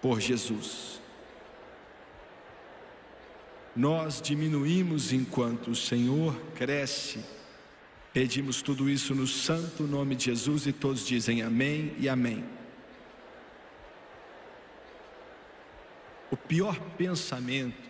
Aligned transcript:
por 0.00 0.20
Jesus. 0.20 1.00
Nós 3.74 4.20
diminuímos 4.20 5.12
enquanto 5.12 5.70
o 5.70 5.76
Senhor 5.76 6.38
cresce. 6.54 7.24
Pedimos 8.12 8.60
tudo 8.60 8.90
isso 8.90 9.14
no 9.14 9.26
santo 9.26 9.84
nome 9.84 10.16
de 10.16 10.24
Jesus 10.26 10.66
e 10.66 10.72
todos 10.72 11.06
dizem 11.06 11.42
amém 11.42 11.94
e 11.98 12.08
amém. 12.08 12.44
O 16.30 16.36
pior 16.36 16.78
pensamento 16.96 17.88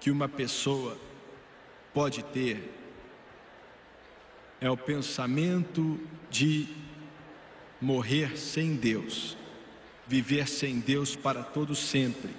que 0.00 0.10
uma 0.10 0.28
pessoa 0.28 0.98
pode 1.92 2.22
ter 2.24 2.72
é 4.60 4.70
o 4.70 4.76
pensamento 4.76 5.98
de 6.30 6.68
morrer 7.80 8.36
sem 8.36 8.74
Deus, 8.74 9.36
viver 10.06 10.48
sem 10.48 10.80
Deus 10.80 11.14
para 11.14 11.42
todo 11.42 11.74
sempre. 11.74 12.34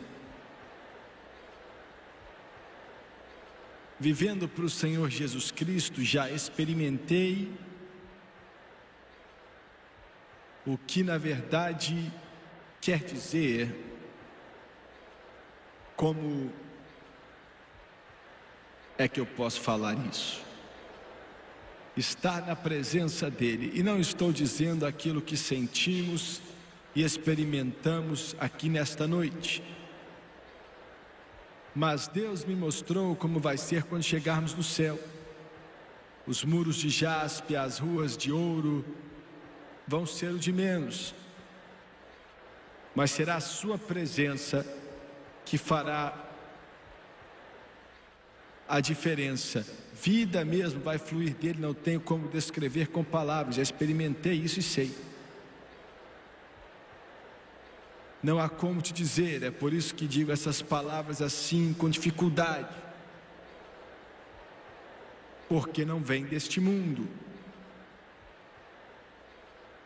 Vivendo 4.00 4.48
para 4.48 4.66
o 4.66 4.70
Senhor 4.70 5.10
Jesus 5.10 5.50
Cristo, 5.50 6.04
já 6.04 6.30
experimentei 6.30 7.52
o 10.66 10.78
que 10.78 11.02
na 11.02 11.18
verdade 11.18 12.12
quer 12.80 13.00
dizer 13.00 13.74
como 15.96 16.52
é 18.98 19.08
que 19.08 19.20
eu 19.20 19.26
posso 19.26 19.60
falar 19.60 19.96
isso? 20.08 20.47
Estar 21.98 22.46
na 22.46 22.56
presença 22.56 23.28
dEle, 23.28 23.72
e 23.74 23.82
não 23.82 24.00
estou 24.00 24.32
dizendo 24.32 24.86
aquilo 24.86 25.20
que 25.20 25.36
sentimos 25.36 26.42
e 26.96 27.04
experimentamos 27.04 28.36
aqui 28.40 28.70
nesta 28.70 29.08
noite, 29.08 29.64
mas 31.74 32.08
Deus 32.08 32.46
me 32.46 32.56
mostrou 32.56 33.16
como 33.16 33.40
vai 33.40 33.58
ser 33.58 33.84
quando 33.84 34.04
chegarmos 34.04 34.54
no 34.54 34.64
céu. 34.64 35.00
Os 36.26 36.44
muros 36.44 36.76
de 36.76 36.90
jaspe, 36.90 37.56
as 37.56 37.80
ruas 37.80 38.18
de 38.18 38.32
ouro 38.32 38.86
vão 39.88 40.06
ser 40.06 40.32
o 40.32 40.40
de 40.40 40.52
menos, 40.52 41.16
mas 42.94 43.12
será 43.12 43.36
a 43.36 43.40
Sua 43.42 43.78
presença 43.78 44.66
que 45.46 45.58
fará 45.58 46.27
a 48.68 48.80
diferença. 48.80 49.66
Vida 49.94 50.46
mesmo 50.46 50.82
vai 50.82 50.98
fluir 50.98 51.34
dele, 51.34 51.60
não 51.60 51.74
tenho 51.74 52.00
como 52.00 52.28
descrever 52.28 52.88
com 52.88 53.04
palavras, 53.04 53.56
já 53.56 53.62
experimentei 53.62 54.34
isso 54.34 54.60
e 54.60 54.64
sei. 54.64 54.96
Não 58.22 58.40
há 58.40 58.50
como 58.50 58.82
te 58.82 58.94
dizer, 58.94 59.44
é 59.44 59.52
por 59.52 59.74
isso 59.74 59.96
que 59.96 60.08
digo 60.08 60.32
essas 60.32 60.62
palavras 60.62 61.22
assim, 61.22 61.74
com 61.74 61.90
dificuldade. 61.90 62.76
Porque 65.48 65.86
não 65.86 66.00
vem 66.00 66.26
deste 66.26 66.60
mundo. 66.60 67.08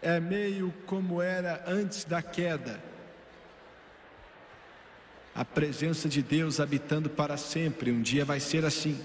É 0.01 0.19
meio 0.19 0.73
como 0.87 1.21
era 1.21 1.63
antes 1.67 2.03
da 2.03 2.21
queda 2.21 2.90
a 5.41 5.45
presença 5.45 6.07
de 6.07 6.21
Deus 6.21 6.59
habitando 6.59 7.09
para 7.09 7.35
sempre. 7.35 7.91
Um 7.91 7.99
dia 7.99 8.23
vai 8.23 8.39
ser 8.39 8.63
assim. 8.63 9.01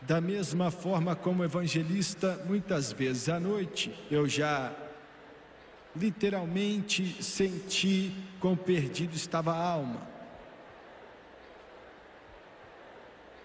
Da 0.00 0.20
mesma 0.20 0.72
forma 0.72 1.14
como 1.14 1.44
evangelista, 1.44 2.42
muitas 2.44 2.90
vezes 2.90 3.28
à 3.28 3.38
noite 3.38 3.94
eu 4.10 4.28
já 4.28 4.72
literalmente 5.94 7.22
senti 7.22 8.12
quão 8.40 8.56
perdido 8.56 9.14
estava 9.14 9.52
a 9.52 9.64
alma. 9.64 10.08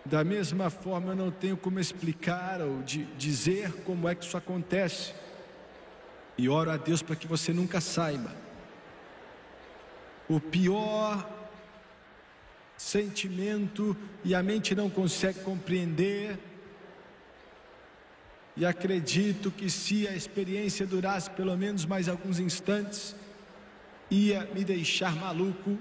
Da 0.04 0.24
mesma 0.24 0.72
forma, 0.72 1.12
eu 1.12 1.16
não 1.16 1.30
tenho 1.30 1.58
como 1.58 1.80
explicar 1.80 2.60
ou 2.62 2.82
de 2.82 3.04
dizer 3.20 3.72
como 3.84 4.10
é 4.10 4.16
que 4.16 4.26
isso 4.26 4.36
acontece. 4.36 5.14
E 6.36 6.50
oro 6.50 6.72
a 6.72 6.78
Deus 6.78 7.04
para 7.04 7.16
que 7.16 7.28
você 7.28 7.54
nunca 7.54 7.80
saiba 7.80 8.45
o 10.28 10.40
pior 10.40 11.30
sentimento 12.78 13.96
e 14.24 14.36
a 14.36 14.44
mente 14.44 14.76
não 14.76 14.90
consegue 14.90 15.40
compreender. 15.40 16.38
E 18.58 18.66
acredito 18.66 19.52
que 19.52 19.70
se 19.70 20.08
a 20.08 20.16
experiência 20.16 20.86
durasse 20.86 21.30
pelo 21.32 21.56
menos 21.58 21.86
mais 21.86 22.08
alguns 22.08 22.40
instantes, 22.40 23.16
ia 24.10 24.46
me 24.54 24.64
deixar 24.64 25.16
maluco 25.16 25.78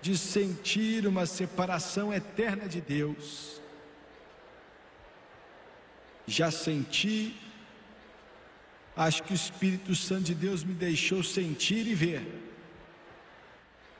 de 0.00 0.16
sentir 0.16 1.06
uma 1.06 1.26
separação 1.26 2.12
eterna 2.12 2.68
de 2.68 2.80
Deus. 2.80 3.60
Já 6.26 6.50
senti 6.50 7.36
acho 8.96 9.22
que 9.22 9.32
o 9.32 9.34
Espírito 9.34 9.94
Santo 9.94 10.22
de 10.22 10.34
Deus 10.34 10.64
me 10.64 10.72
deixou 10.72 11.22
sentir 11.22 11.86
e 11.86 11.94
ver. 11.94 12.26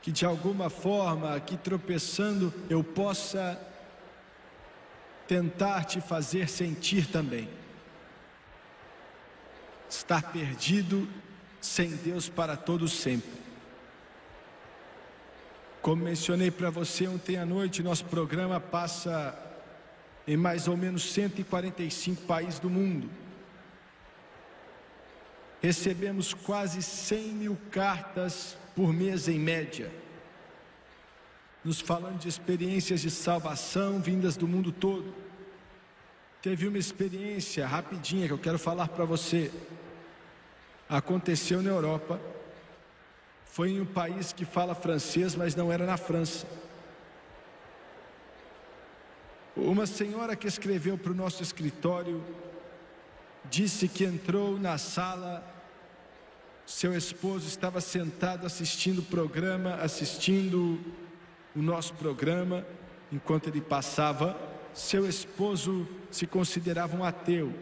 Que 0.01 0.11
de 0.11 0.25
alguma 0.25 0.69
forma, 0.69 1.35
aqui 1.35 1.55
tropeçando, 1.55 2.51
eu 2.69 2.83
possa 2.83 3.61
tentar 5.27 5.83
te 5.83 6.01
fazer 6.01 6.49
sentir 6.49 7.05
também. 7.07 7.47
Estar 9.89 10.31
perdido 10.31 11.07
sem 11.61 11.89
Deus 11.89 12.27
para 12.27 12.57
todo 12.57 12.87
sempre. 12.87 13.37
Como 15.81 16.03
mencionei 16.03 16.49
para 16.49 16.69
você 16.69 17.07
ontem 17.07 17.37
à 17.37 17.45
noite, 17.45 17.83
nosso 17.83 18.05
programa 18.05 18.59
passa 18.59 19.37
em 20.27 20.35
mais 20.35 20.67
ou 20.67 20.75
menos 20.75 21.13
145 21.13 22.23
países 22.23 22.59
do 22.59 22.69
mundo 22.69 23.09
recebemos 25.61 26.33
quase 26.33 26.81
100 26.81 27.23
mil 27.29 27.57
cartas 27.71 28.57
por 28.75 28.93
mês 28.93 29.27
em 29.27 29.39
média, 29.39 29.91
nos 31.63 31.79
falando 31.79 32.19
de 32.19 32.27
experiências 32.27 33.01
de 33.01 33.09
salvação 33.09 33.99
vindas 33.99 34.37
do 34.37 34.47
mundo 34.47 34.71
todo. 34.71 35.13
Teve 36.41 36.67
uma 36.67 36.77
experiência 36.77 37.65
rapidinha 37.65 38.27
que 38.27 38.33
eu 38.33 38.37
quero 38.37 38.59
falar 38.59 38.87
para 38.87 39.03
você. 39.03 39.51
Aconteceu 40.87 41.61
na 41.61 41.69
Europa, 41.69 42.21
foi 43.45 43.71
em 43.71 43.81
um 43.81 43.85
país 43.85 44.31
que 44.31 44.45
fala 44.45 44.75
francês, 44.75 45.35
mas 45.35 45.55
não 45.55 45.71
era 45.71 45.85
na 45.85 45.97
França. 45.97 46.47
Uma 49.55 49.87
senhora 49.87 50.35
que 50.35 50.47
escreveu 50.47 50.97
para 50.97 51.11
o 51.11 51.15
nosso 51.15 51.41
escritório 51.41 52.23
disse 53.49 53.87
que 53.87 54.03
entrou 54.03 54.59
na 54.59 54.77
sala, 54.77 55.43
seu 56.65 56.95
esposo 56.95 57.47
estava 57.47 57.79
sentado 57.79 58.45
assistindo 58.45 58.99
o 58.99 59.03
programa, 59.03 59.75
assistindo 59.75 60.79
o 61.55 61.61
nosso 61.61 61.93
programa, 61.93 62.65
enquanto 63.11 63.47
ele 63.47 63.61
passava, 63.61 64.37
seu 64.73 65.07
esposo 65.07 65.87
se 66.11 66.27
considerava 66.27 66.95
um 66.95 67.03
ateu. 67.03 67.53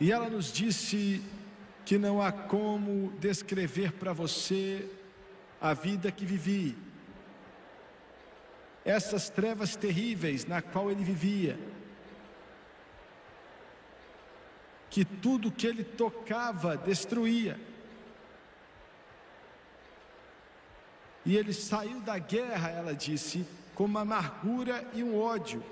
E 0.00 0.10
ela 0.10 0.28
nos 0.28 0.52
disse 0.52 1.22
que 1.84 1.98
não 1.98 2.22
há 2.22 2.32
como 2.32 3.12
descrever 3.18 3.92
para 3.92 4.12
você 4.12 4.88
a 5.60 5.74
vida 5.74 6.10
que 6.10 6.24
vivi. 6.24 6.76
Essas 8.84 9.28
trevas 9.28 9.76
terríveis 9.76 10.44
na 10.44 10.60
qual 10.60 10.90
ele 10.90 11.04
vivia 11.04 11.58
que 14.92 15.06
tudo 15.06 15.50
que 15.50 15.66
ele 15.66 15.82
tocava 15.82 16.76
destruía. 16.76 17.58
E 21.24 21.34
ele 21.34 21.54
saiu 21.54 21.98
da 22.02 22.18
guerra, 22.18 22.68
ela 22.68 22.94
disse, 22.94 23.46
com 23.74 23.86
uma 23.86 24.02
amargura 24.02 24.86
e 24.92 25.02
um 25.02 25.18
ódio. 25.18 25.64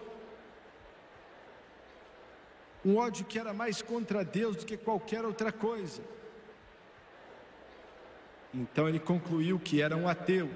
Um 2.83 2.97
ódio 2.97 3.27
que 3.27 3.39
era 3.39 3.53
mais 3.53 3.83
contra 3.83 4.25
Deus 4.25 4.57
do 4.57 4.65
que 4.65 4.79
qualquer 4.79 5.23
outra 5.23 5.53
coisa. 5.53 6.03
Então 8.55 8.89
ele 8.89 8.99
concluiu 8.99 9.61
que 9.61 9.83
era 9.83 9.95
um 9.95 10.09
ateu. 10.09 10.49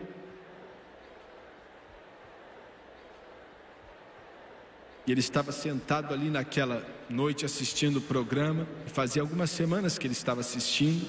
E 5.07 5.13
ele 5.13 5.21
estava 5.21 5.53
sentado 5.53 6.15
ali 6.15 6.31
naquela 6.31 6.94
noite 7.09 7.45
assistindo 7.45 7.97
o 7.97 8.01
programa. 8.01 8.67
Fazia 8.87 9.23
algumas 9.23 9.51
semanas 9.51 9.99
que 9.99 10.07
ele 10.07 10.15
estava 10.15 10.41
assistindo. 10.41 11.09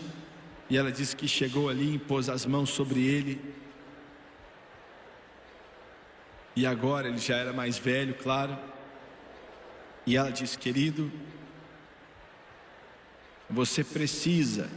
E 0.70 0.78
ela 0.78 0.92
disse 0.92 1.16
que 1.16 1.28
chegou 1.28 1.70
ali 1.70 1.96
e 1.96 2.00
pôs 2.00 2.30
as 2.30 2.46
mãos 2.46 2.70
sobre 2.70 3.06
ele. 3.06 3.42
E 6.56 6.66
agora 6.66 7.08
ele 7.08 7.18
já 7.18 7.36
era 7.38 7.52
mais 7.52 7.78
velho, 7.78 8.14
claro. 8.16 8.58
E 10.06 10.16
ela 10.16 10.32
disse: 10.32 10.58
Querido, 10.58 11.12
você 13.50 13.84
precisa 13.84 14.70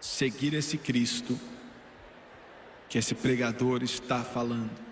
seguir 0.00 0.54
esse 0.54 0.78
Cristo 0.78 1.38
que 2.88 2.98
esse 2.98 3.14
pregador 3.14 3.82
está 3.82 4.22
falando. 4.22 4.85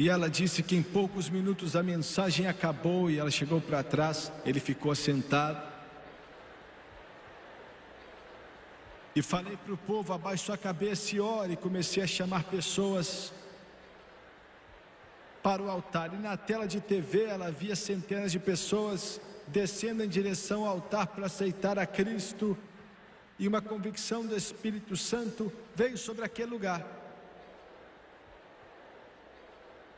E 0.00 0.08
ela 0.08 0.30
disse 0.30 0.62
que 0.62 0.74
em 0.74 0.82
poucos 0.82 1.28
minutos 1.28 1.76
a 1.76 1.82
mensagem 1.82 2.46
acabou 2.46 3.10
e 3.10 3.18
ela 3.18 3.30
chegou 3.30 3.60
para 3.60 3.82
trás, 3.82 4.32
ele 4.46 4.58
ficou 4.58 4.94
sentado. 4.94 5.60
E 9.14 9.20
falei 9.20 9.58
para 9.58 9.74
o 9.74 9.76
povo: 9.76 10.14
abaixe 10.14 10.46
sua 10.46 10.56
cabeça 10.56 11.14
e 11.14 11.20
ore. 11.20 11.52
E 11.52 11.56
comecei 11.56 12.02
a 12.02 12.06
chamar 12.06 12.44
pessoas 12.44 13.30
para 15.42 15.60
o 15.60 15.68
altar. 15.68 16.14
E 16.14 16.16
na 16.16 16.34
tela 16.34 16.66
de 16.66 16.80
TV 16.80 17.24
ela 17.24 17.50
via 17.50 17.76
centenas 17.76 18.32
de 18.32 18.38
pessoas 18.38 19.20
descendo 19.48 20.02
em 20.02 20.08
direção 20.08 20.64
ao 20.64 20.76
altar 20.76 21.08
para 21.08 21.26
aceitar 21.26 21.78
a 21.78 21.84
Cristo. 21.84 22.56
E 23.38 23.46
uma 23.46 23.60
convicção 23.60 24.24
do 24.24 24.34
Espírito 24.34 24.96
Santo 24.96 25.52
veio 25.74 25.98
sobre 25.98 26.24
aquele 26.24 26.48
lugar. 26.48 26.99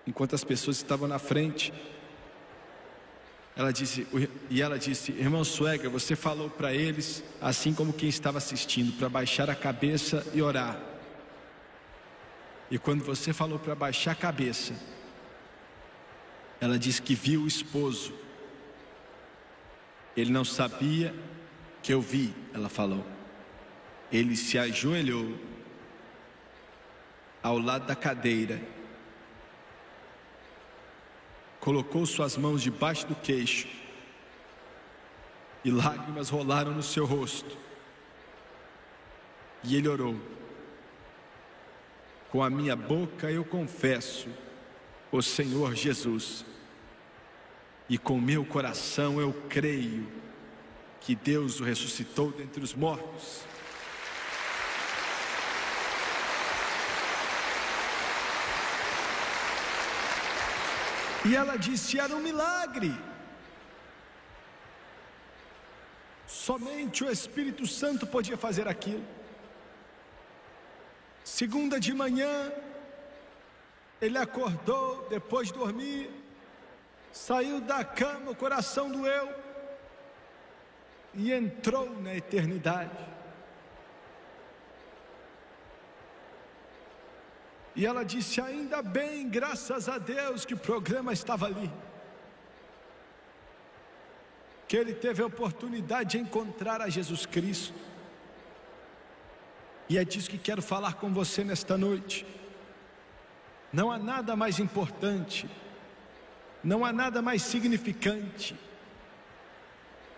Enquanto 0.07 0.35
as 0.35 0.45
pessoas 0.45 0.77
estavam 0.77 1.09
na 1.09 1.19
frente. 1.19 1.73
Ela 3.55 3.73
disse, 3.73 4.07
e 4.49 4.63
ela 4.63 4.79
disse, 4.79 5.13
irmão 5.13 5.45
Suegra, 5.45 5.91
você 5.91 6.17
falou 6.17 6.49
para 6.49 6.73
eles, 6.73 7.23
assim 7.41 7.75
como 7.75 7.93
quem 7.93 8.09
estava 8.09 8.39
assistindo, 8.39 8.93
para 8.97 9.09
baixar 9.09 9.51
a 9.51 9.55
cabeça 9.55 10.27
e 10.33 10.41
orar. 10.41 10.81
E 12.71 12.79
quando 12.79 13.05
você 13.05 13.33
falou 13.33 13.59
para 13.59 13.75
baixar 13.75 14.13
a 14.13 14.15
cabeça, 14.15 14.75
ela 16.59 16.79
disse 16.79 17.03
que 17.03 17.15
viu 17.15 17.43
o 17.43 17.47
esposo. 17.47 18.15
Ele 20.17 20.31
não 20.31 20.45
sabia 20.45 21.15
que 21.83 21.93
eu 21.93 22.01
vi, 22.01 22.35
ela 22.55 22.69
falou. 22.69 23.05
Ele 24.11 24.37
se 24.37 24.57
ajoelhou 24.59 25.37
ao 27.43 27.59
lado 27.59 27.87
da 27.87 27.97
cadeira 27.97 28.63
colocou 31.63 32.05
suas 32.05 32.37
mãos 32.37 32.61
debaixo 32.61 33.07
do 33.07 33.15
queixo 33.15 33.69
e 35.65 35.71
lágrimas 35.71 36.29
rolaram 36.29 36.73
no 36.73 36.83
seu 36.83 37.07
rosto. 37.07 37.57
E 39.63 39.77
ele 39.77 39.87
orou: 39.87 40.17
Com 42.33 42.43
a 42.43 42.51
minha 42.51 42.75
boca 42.75 43.31
eu 43.31 43.45
confesso 43.45 44.29
o 45.13 45.23
Senhor 45.23 45.77
Jesus, 45.77 46.45
e 47.89 47.97
com 47.97 48.21
meu 48.21 48.45
coração 48.45 49.21
eu 49.21 49.33
creio 49.49 50.09
que 51.01 51.15
Deus 51.15 51.61
o 51.61 51.65
ressuscitou 51.65 52.33
dentre 52.33 52.63
os 52.65 52.75
mortos. 52.75 53.45
E 61.25 61.37
ela 61.37 61.57
disse: 61.57 61.99
era 61.99 62.15
um 62.15 62.21
milagre. 62.21 62.93
Somente 66.27 67.05
o 67.05 67.11
Espírito 67.11 67.67
Santo 67.67 68.07
podia 68.07 68.37
fazer 68.37 68.67
aquilo. 68.67 69.05
Segunda 71.23 71.79
de 71.79 71.93
manhã, 71.93 72.53
ele 74.01 74.19
acordou 74.19 75.07
depois 75.09 75.49
de 75.49 75.55
dormir, 75.55 76.11
saiu 77.13 77.61
da 77.61 77.85
cama, 77.85 78.33
o 78.33 78.35
coração 78.35 78.91
doeu 78.91 79.33
e 81.15 81.33
entrou 81.33 81.89
na 82.01 82.15
eternidade. 82.15 83.22
E 87.75 87.87
ela 87.87 88.05
disse: 88.05 88.41
Ainda 88.41 88.83
bem, 88.83 89.29
graças 89.29 89.89
a 89.89 89.99
Deus, 89.99 90.45
que 90.45 90.55
o 90.55 90.59
programa 90.59 91.13
estava 91.13 91.47
ali. 91.47 91.71
Que 94.69 94.77
ele 94.77 94.95
teve 94.95 95.23
a 95.23 95.27
oportunidade 95.27 96.13
de 96.13 96.19
encontrar 96.19 96.81
a 96.81 96.89
Jesus 96.89 97.27
Cristo. 97.27 97.75
E 99.89 99.99
é 99.99 100.05
disso 100.05 100.31
que 100.31 100.39
quero 100.39 100.63
falar 100.63 100.95
com 100.95 101.13
você 101.13 101.45
nesta 101.45 101.77
noite. 101.77 102.27
Não 103.73 103.91
há 103.91 103.99
nada 103.99 104.37
mais 104.37 104.59
importante, 104.59 105.49
não 106.63 106.85
há 106.85 106.93
nada 106.93 107.23
mais 107.23 107.43
significante, 107.43 108.55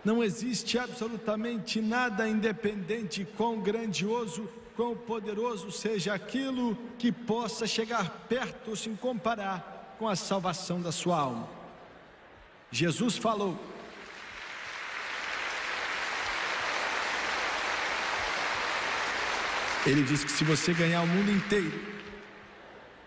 não 0.03 0.23
existe 0.23 0.77
absolutamente 0.77 1.81
nada 1.81 2.27
independente 2.27 3.25
quão 3.35 3.59
grandioso 3.61 4.47
quão 4.75 4.95
poderoso 4.95 5.71
seja 5.71 6.13
aquilo 6.13 6.77
que 6.97 7.11
possa 7.11 7.65
chegar 7.65 8.25
perto 8.27 8.69
ou 8.71 8.75
se 8.75 8.89
comparar 8.89 9.95
com 9.97 10.07
a 10.07 10.15
salvação 10.15 10.81
da 10.81 10.91
sua 10.91 11.17
alma. 11.17 11.47
Jesus 12.71 13.17
falou: 13.17 13.57
Ele 19.85 20.01
disse 20.01 20.25
que 20.25 20.31
se 20.31 20.43
você 20.43 20.73
ganhar 20.73 21.03
o 21.03 21.07
mundo 21.07 21.31
inteiro, 21.31 21.79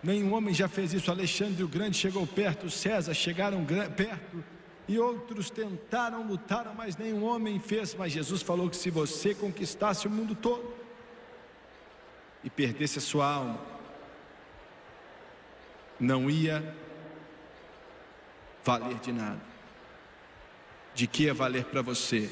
nenhum 0.03 0.33
homem 0.33 0.55
já 0.55 0.69
fez 0.69 0.95
isso. 0.95 1.11
Alexandre 1.11 1.63
o 1.65 1.69
Grande 1.69 1.97
chegou 1.97 2.27
perto, 2.27 2.71
César 2.71 3.13
chegaram 3.13 3.67
perto, 3.97 4.45
e 4.87 4.99
outros 4.99 5.51
tentaram, 5.51 6.27
lutaram, 6.27 6.73
mas 6.75 6.97
nenhum 6.97 7.25
homem 7.25 7.59
fez. 7.59 7.95
Mas 7.95 8.13
Jesus 8.13 8.43
falou 8.43 8.71
que 8.71 8.77
se 8.77 8.91
você 8.91 9.35
conquistasse 9.35 10.07
o 10.07 10.11
mundo 10.11 10.37
todo, 10.37 10.78
e 12.49 12.51
perdesse 12.51 12.97
a 12.97 13.03
sua 13.03 13.31
alma, 13.31 13.61
não 16.01 16.31
ia 16.31 16.75
valer 18.65 18.99
de 19.01 19.13
nada. 19.13 19.41
De 20.95 21.07
que 21.07 21.25
ia 21.25 21.35
valer 21.35 21.67
para 21.67 21.83
você? 21.83 22.31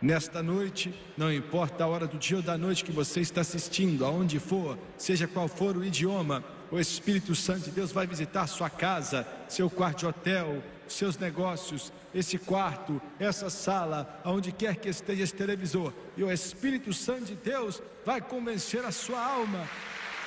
Nesta 0.00 0.42
noite, 0.42 0.98
não 1.18 1.30
importa 1.30 1.84
a 1.84 1.86
hora 1.86 2.06
do 2.06 2.16
dia 2.16 2.38
ou 2.38 2.42
da 2.42 2.56
noite 2.56 2.82
que 2.82 2.90
você 2.90 3.20
está 3.20 3.42
assistindo, 3.42 4.06
aonde 4.06 4.38
for, 4.38 4.78
seja 4.96 5.28
qual 5.28 5.48
for 5.48 5.76
o 5.76 5.84
idioma, 5.84 6.42
o 6.70 6.80
Espírito 6.80 7.34
Santo 7.34 7.64
de 7.64 7.72
Deus 7.72 7.92
vai 7.92 8.06
visitar 8.06 8.46
sua 8.46 8.70
casa, 8.70 9.28
seu 9.50 9.68
quarto 9.68 9.98
de 9.98 10.06
hotel, 10.06 10.62
seus 10.92 11.16
negócios, 11.16 11.92
esse 12.14 12.38
quarto, 12.38 13.00
essa 13.18 13.48
sala, 13.48 14.20
aonde 14.24 14.52
quer 14.52 14.76
que 14.76 14.88
esteja 14.88 15.22
esse 15.22 15.34
televisor, 15.34 15.92
e 16.16 16.24
o 16.24 16.30
Espírito 16.30 16.92
Santo 16.92 17.26
de 17.26 17.34
Deus 17.34 17.82
vai 18.04 18.20
convencer 18.20 18.84
a 18.84 18.90
sua 18.90 19.24
alma, 19.24 19.68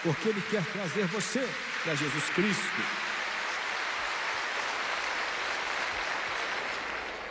porque 0.01 0.29
Ele 0.29 0.41
quer 0.49 0.63
trazer 0.71 1.05
você 1.07 1.47
para 1.83 1.95
Jesus 1.95 2.29
Cristo. 2.29 2.81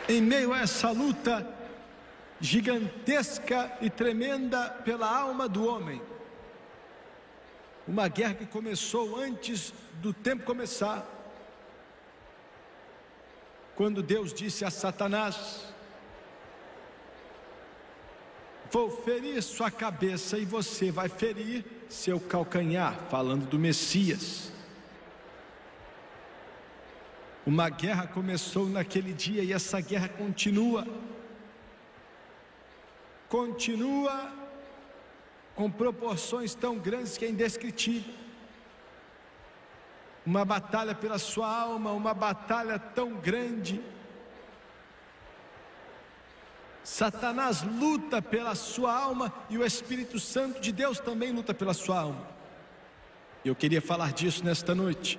Em 0.08 0.20
meio 0.20 0.52
a 0.52 0.60
essa 0.60 0.90
luta 0.90 1.46
gigantesca 2.40 3.72
e 3.80 3.88
tremenda 3.88 4.68
pela 4.84 5.08
alma 5.08 5.48
do 5.48 5.64
homem, 5.64 6.02
uma 7.86 8.08
guerra 8.08 8.34
que 8.34 8.46
começou 8.46 9.18
antes 9.18 9.72
do 9.94 10.12
tempo 10.12 10.44
começar, 10.44 11.06
quando 13.82 14.00
Deus 14.00 14.32
disse 14.32 14.64
a 14.64 14.70
Satanás: 14.70 15.64
Vou 18.70 18.88
ferir 18.88 19.42
sua 19.42 19.72
cabeça 19.72 20.38
e 20.38 20.44
você 20.44 20.92
vai 20.92 21.08
ferir 21.08 21.64
seu 21.88 22.20
calcanhar, 22.20 22.96
falando 23.10 23.44
do 23.44 23.58
Messias. 23.58 24.52
Uma 27.44 27.68
guerra 27.68 28.06
começou 28.06 28.68
naquele 28.68 29.12
dia 29.12 29.42
e 29.42 29.52
essa 29.52 29.80
guerra 29.80 30.08
continua. 30.08 30.86
Continua 33.28 34.32
com 35.56 35.68
proporções 35.68 36.54
tão 36.54 36.78
grandes 36.78 37.18
que 37.18 37.24
é 37.24 37.30
indescritível 37.30 38.21
uma 40.24 40.44
batalha 40.44 40.94
pela 40.94 41.18
sua 41.18 41.48
alma, 41.48 41.92
uma 41.92 42.14
batalha 42.14 42.78
tão 42.78 43.14
grande. 43.14 43.80
Satanás 46.82 47.62
luta 47.62 48.20
pela 48.20 48.54
sua 48.54 48.94
alma 48.94 49.32
e 49.48 49.56
o 49.56 49.64
Espírito 49.64 50.18
Santo 50.18 50.60
de 50.60 50.72
Deus 50.72 50.98
também 50.98 51.32
luta 51.32 51.54
pela 51.54 51.74
sua 51.74 52.00
alma. 52.00 52.26
Eu 53.44 53.54
queria 53.54 53.80
falar 53.80 54.12
disso 54.12 54.44
nesta 54.44 54.74
noite. 54.74 55.18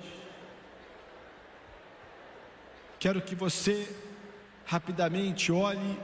Quero 2.98 3.20
que 3.20 3.34
você 3.34 3.94
rapidamente 4.64 5.52
olhe 5.52 5.98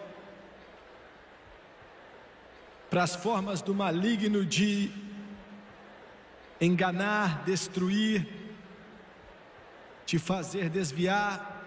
para 2.91 3.03
as 3.03 3.15
formas 3.15 3.63
do 3.63 3.75
maligno 3.75 4.45
de 4.45 4.91
enganar, 6.61 7.43
destruir, 7.45 8.40
te 10.11 10.19
fazer 10.19 10.69
desviar, 10.69 11.65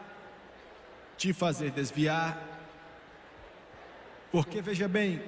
te 1.15 1.31
fazer 1.31 1.71
desviar, 1.71 2.38
porque 4.33 4.62
veja 4.62 4.85
bem, 4.85 5.23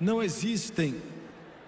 não 0.00 0.20
existem 0.20 1.00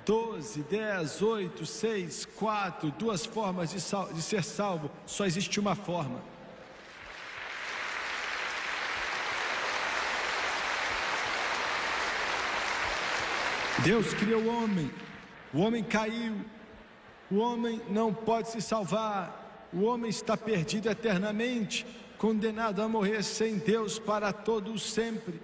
12, 0.04 0.64
10, 0.64 1.22
8, 1.22 1.64
6, 1.64 2.24
4, 2.24 2.90
duas 2.90 3.24
formas 3.24 3.70
de, 3.70 3.80
sal, 3.80 4.12
de 4.12 4.20
ser 4.20 4.42
salvo, 4.42 4.90
só 5.06 5.24
existe 5.24 5.60
uma 5.60 5.76
forma. 5.76 6.20
Deus 13.84 14.12
criou 14.14 14.42
o 14.42 14.48
homem, 14.48 14.90
o 15.54 15.60
homem 15.60 15.84
caiu, 15.84 16.44
o 17.30 17.36
homem 17.36 17.80
não 17.88 18.12
pode 18.12 18.48
se 18.48 18.60
salvar, 18.60 19.41
o 19.72 19.82
homem 19.82 20.10
está 20.10 20.36
perdido 20.36 20.90
eternamente, 20.90 21.86
condenado 22.18 22.82
a 22.82 22.88
morrer 22.88 23.22
sem 23.22 23.56
Deus 23.56 23.98
para 23.98 24.32
todos 24.32 24.82
sempre. 24.92 25.40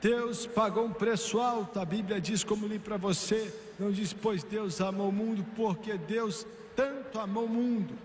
Deus 0.00 0.46
pagou 0.46 0.84
um 0.84 0.92
preço 0.92 1.38
alto, 1.38 1.78
a 1.78 1.84
Bíblia 1.84 2.20
diz, 2.20 2.42
como 2.42 2.66
li 2.66 2.78
para 2.78 2.96
você, 2.96 3.52
não 3.78 3.90
diz, 3.90 4.12
pois 4.12 4.42
Deus 4.42 4.80
amou 4.80 5.08
o 5.08 5.12
mundo, 5.12 5.44
porque 5.56 5.96
Deus 5.96 6.46
tanto 6.74 7.18
amou 7.18 7.44
o 7.44 7.48
mundo. 7.48 7.96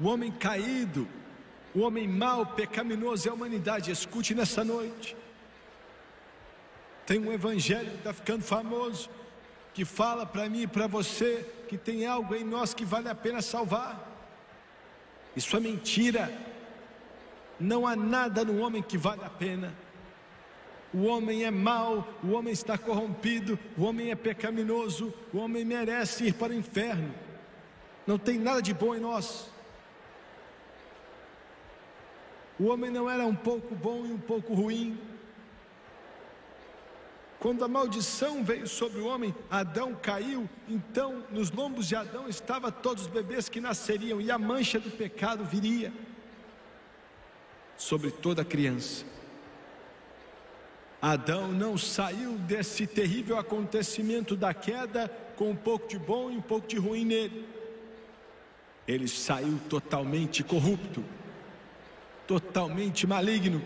O 0.00 0.06
homem 0.06 0.32
caído, 0.32 1.06
o 1.74 1.80
homem 1.80 2.08
mau, 2.08 2.46
pecaminoso 2.46 3.28
é 3.28 3.30
a 3.30 3.34
humanidade, 3.34 3.90
escute 3.90 4.34
nessa 4.34 4.64
noite. 4.64 5.16
Tem 7.06 7.18
um 7.18 7.32
evangelho 7.32 7.90
que 7.90 7.96
está 7.98 8.12
ficando 8.12 8.42
famoso, 8.42 9.08
que 9.74 9.84
fala 9.84 10.26
para 10.26 10.48
mim 10.48 10.62
e 10.62 10.66
para 10.66 10.86
você 10.86 11.46
que 11.68 11.78
tem 11.78 12.06
algo 12.06 12.34
em 12.34 12.44
nós 12.44 12.74
que 12.74 12.84
vale 12.84 13.08
a 13.08 13.14
pena 13.14 13.40
salvar. 13.40 14.08
Isso 15.34 15.56
é 15.56 15.60
mentira. 15.60 16.32
Não 17.58 17.86
há 17.86 17.96
nada 17.96 18.44
no 18.44 18.60
homem 18.60 18.82
que 18.82 18.98
vale 18.98 19.24
a 19.24 19.30
pena 19.30 19.72
o 20.94 21.04
homem 21.04 21.44
é 21.44 21.50
mau, 21.50 22.06
o 22.22 22.32
homem 22.32 22.52
está 22.52 22.76
corrompido, 22.76 23.58
o 23.78 23.84
homem 23.84 24.10
é 24.10 24.14
pecaminoso, 24.14 25.12
o 25.32 25.38
homem 25.38 25.64
merece 25.64 26.26
ir 26.26 26.34
para 26.34 26.52
o 26.52 26.56
inferno. 26.56 27.14
Não 28.06 28.18
tem 28.18 28.38
nada 28.38 28.60
de 28.60 28.74
bom 28.74 28.94
em 28.94 29.00
nós. 29.00 29.50
O 32.60 32.66
homem 32.66 32.90
não 32.90 33.08
era 33.08 33.24
um 33.24 33.34
pouco 33.34 33.74
bom 33.74 34.04
e 34.04 34.12
um 34.12 34.18
pouco 34.18 34.52
ruim. 34.52 34.98
Quando 37.42 37.64
a 37.64 37.68
maldição 37.68 38.44
veio 38.44 38.68
sobre 38.68 39.00
o 39.00 39.06
homem, 39.08 39.34
Adão 39.50 39.96
caiu, 40.00 40.48
então 40.68 41.24
nos 41.28 41.50
lombos 41.50 41.88
de 41.88 41.96
Adão 41.96 42.28
estavam 42.28 42.70
todos 42.70 43.02
os 43.02 43.08
bebês 43.08 43.48
que 43.48 43.60
nasceriam 43.60 44.20
e 44.20 44.30
a 44.30 44.38
mancha 44.38 44.78
do 44.78 44.88
pecado 44.88 45.44
viria 45.44 45.92
sobre 47.76 48.12
toda 48.12 48.44
criança. 48.44 49.04
Adão 51.00 51.48
não 51.48 51.76
saiu 51.76 52.34
desse 52.38 52.86
terrível 52.86 53.36
acontecimento 53.36 54.36
da 54.36 54.54
queda 54.54 55.08
com 55.34 55.50
um 55.50 55.56
pouco 55.56 55.88
de 55.88 55.98
bom 55.98 56.30
e 56.30 56.36
um 56.36 56.40
pouco 56.40 56.68
de 56.68 56.76
ruim 56.76 57.04
nele. 57.04 57.44
Ele 58.86 59.08
saiu 59.08 59.58
totalmente 59.68 60.44
corrupto, 60.44 61.04
totalmente 62.24 63.04
maligno, 63.04 63.60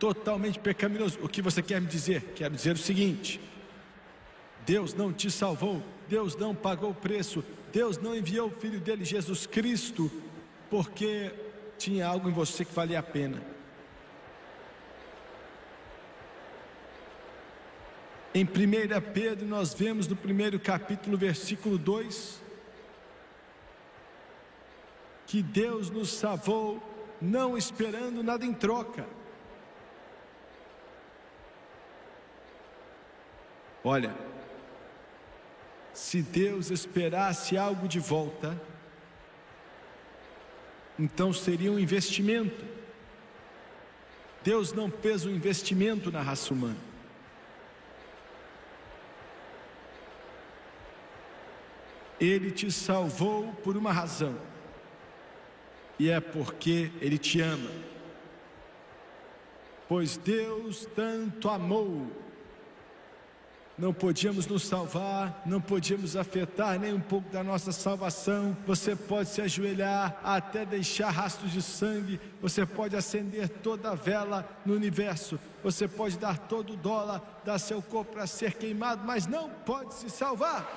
totalmente 0.00 0.58
pecaminoso. 0.58 1.18
O 1.22 1.28
que 1.28 1.42
você 1.42 1.62
quer 1.62 1.80
me 1.80 1.86
dizer? 1.86 2.32
Quero 2.34 2.54
dizer 2.54 2.74
o 2.74 2.78
seguinte: 2.78 3.38
Deus 4.66 4.94
não 4.94 5.12
te 5.12 5.30
salvou, 5.30 5.82
Deus 6.08 6.34
não 6.34 6.54
pagou 6.54 6.90
o 6.90 6.94
preço, 6.94 7.44
Deus 7.70 7.98
não 7.98 8.16
enviou 8.16 8.48
o 8.48 8.50
Filho 8.50 8.80
dele, 8.80 9.04
Jesus 9.04 9.46
Cristo, 9.46 10.10
porque 10.70 11.32
tinha 11.78 12.06
algo 12.06 12.28
em 12.28 12.32
você 12.32 12.64
que 12.64 12.74
valia 12.74 12.98
a 12.98 13.02
pena. 13.02 13.40
Em 18.32 18.44
1 18.44 18.48
Pedro, 19.12 19.44
nós 19.46 19.74
vemos 19.74 20.06
no 20.06 20.16
primeiro 20.16 20.58
capítulo, 20.58 21.18
versículo 21.18 21.76
2, 21.76 22.40
que 25.26 25.42
Deus 25.42 25.90
nos 25.90 26.10
salvou, 26.10 26.80
não 27.20 27.58
esperando 27.58 28.22
nada 28.22 28.46
em 28.46 28.54
troca. 28.54 29.19
Olha, 33.82 34.14
se 35.92 36.22
Deus 36.22 36.70
esperasse 36.70 37.56
algo 37.56 37.88
de 37.88 37.98
volta, 37.98 38.60
então 40.98 41.32
seria 41.32 41.72
um 41.72 41.78
investimento. 41.78 42.64
Deus 44.42 44.72
não 44.72 44.90
fez 44.90 45.24
um 45.24 45.30
investimento 45.30 46.10
na 46.10 46.20
raça 46.20 46.52
humana. 46.52 46.90
Ele 52.20 52.50
te 52.50 52.70
salvou 52.70 53.50
por 53.64 53.78
uma 53.78 53.92
razão, 53.92 54.38
e 55.98 56.10
é 56.10 56.20
porque 56.20 56.90
Ele 57.00 57.16
te 57.16 57.40
ama. 57.40 57.70
Pois 59.88 60.18
Deus 60.18 60.86
tanto 60.94 61.48
amou, 61.48 62.10
não 63.80 63.94
podíamos 63.94 64.46
nos 64.46 64.64
salvar, 64.64 65.42
não 65.46 65.60
podíamos 65.60 66.14
afetar 66.14 66.78
nem 66.78 66.92
um 66.92 67.00
pouco 67.00 67.30
da 67.30 67.42
nossa 67.42 67.72
salvação. 67.72 68.54
Você 68.66 68.94
pode 68.94 69.30
se 69.30 69.40
ajoelhar 69.40 70.20
até 70.22 70.66
deixar 70.66 71.08
rastros 71.08 71.50
de 71.50 71.62
sangue, 71.62 72.20
você 72.42 72.66
pode 72.66 72.94
acender 72.94 73.48
toda 73.48 73.90
a 73.90 73.94
vela 73.94 74.46
no 74.66 74.74
universo, 74.74 75.40
você 75.64 75.88
pode 75.88 76.18
dar 76.18 76.36
todo 76.36 76.74
o 76.74 76.76
dólar, 76.76 77.22
dar 77.44 77.58
seu 77.58 77.80
corpo 77.80 78.12
para 78.12 78.26
ser 78.26 78.52
queimado, 78.52 79.02
mas 79.06 79.26
não 79.26 79.48
pode 79.48 79.94
se 79.94 80.10
salvar. 80.10 80.68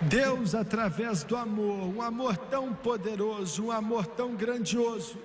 Deus, 0.00 0.54
através 0.54 1.24
do 1.24 1.36
amor, 1.36 1.88
um 1.88 2.00
amor 2.00 2.36
tão 2.36 2.72
poderoso, 2.72 3.64
um 3.64 3.72
amor 3.72 4.06
tão 4.06 4.34
grandioso, 4.36 5.18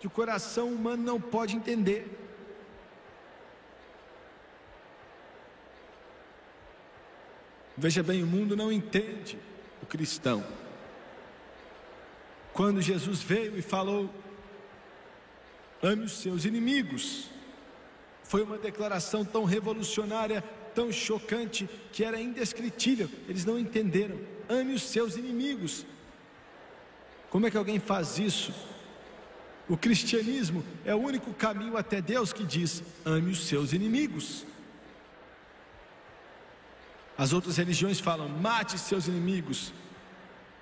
que 0.00 0.06
o 0.06 0.10
coração 0.10 0.68
humano 0.68 1.02
não 1.02 1.20
pode 1.20 1.56
entender. 1.56 2.20
Veja 7.76 8.02
bem, 8.02 8.22
o 8.22 8.26
mundo 8.26 8.56
não 8.56 8.70
entende 8.70 9.36
o 9.82 9.86
cristão. 9.86 10.44
Quando 12.52 12.80
Jesus 12.80 13.20
veio 13.20 13.58
e 13.58 13.62
falou: 13.62 14.08
ame 15.82 16.04
os 16.04 16.18
seus 16.18 16.44
inimigos, 16.44 17.28
foi 18.22 18.44
uma 18.44 18.58
declaração 18.58 19.24
tão 19.24 19.42
revolucionária 19.44 20.44
tão 20.74 20.92
chocante 20.92 21.68
que 21.92 22.04
era 22.04 22.20
indescritível. 22.20 23.08
Eles 23.28 23.44
não 23.44 23.58
entenderam. 23.58 24.18
Ame 24.48 24.74
os 24.74 24.82
seus 24.82 25.16
inimigos. 25.16 25.86
Como 27.30 27.46
é 27.46 27.50
que 27.50 27.56
alguém 27.56 27.78
faz 27.78 28.18
isso? 28.18 28.52
O 29.68 29.76
cristianismo 29.76 30.62
é 30.84 30.94
o 30.94 30.98
único 30.98 31.32
caminho 31.32 31.76
até 31.76 32.00
Deus 32.00 32.32
que 32.32 32.44
diz: 32.44 32.82
ame 33.04 33.30
os 33.30 33.46
seus 33.46 33.72
inimigos. 33.72 34.44
As 37.16 37.32
outras 37.32 37.56
religiões 37.56 37.98
falam: 37.98 38.28
mate 38.28 38.78
seus 38.78 39.08
inimigos. 39.08 39.72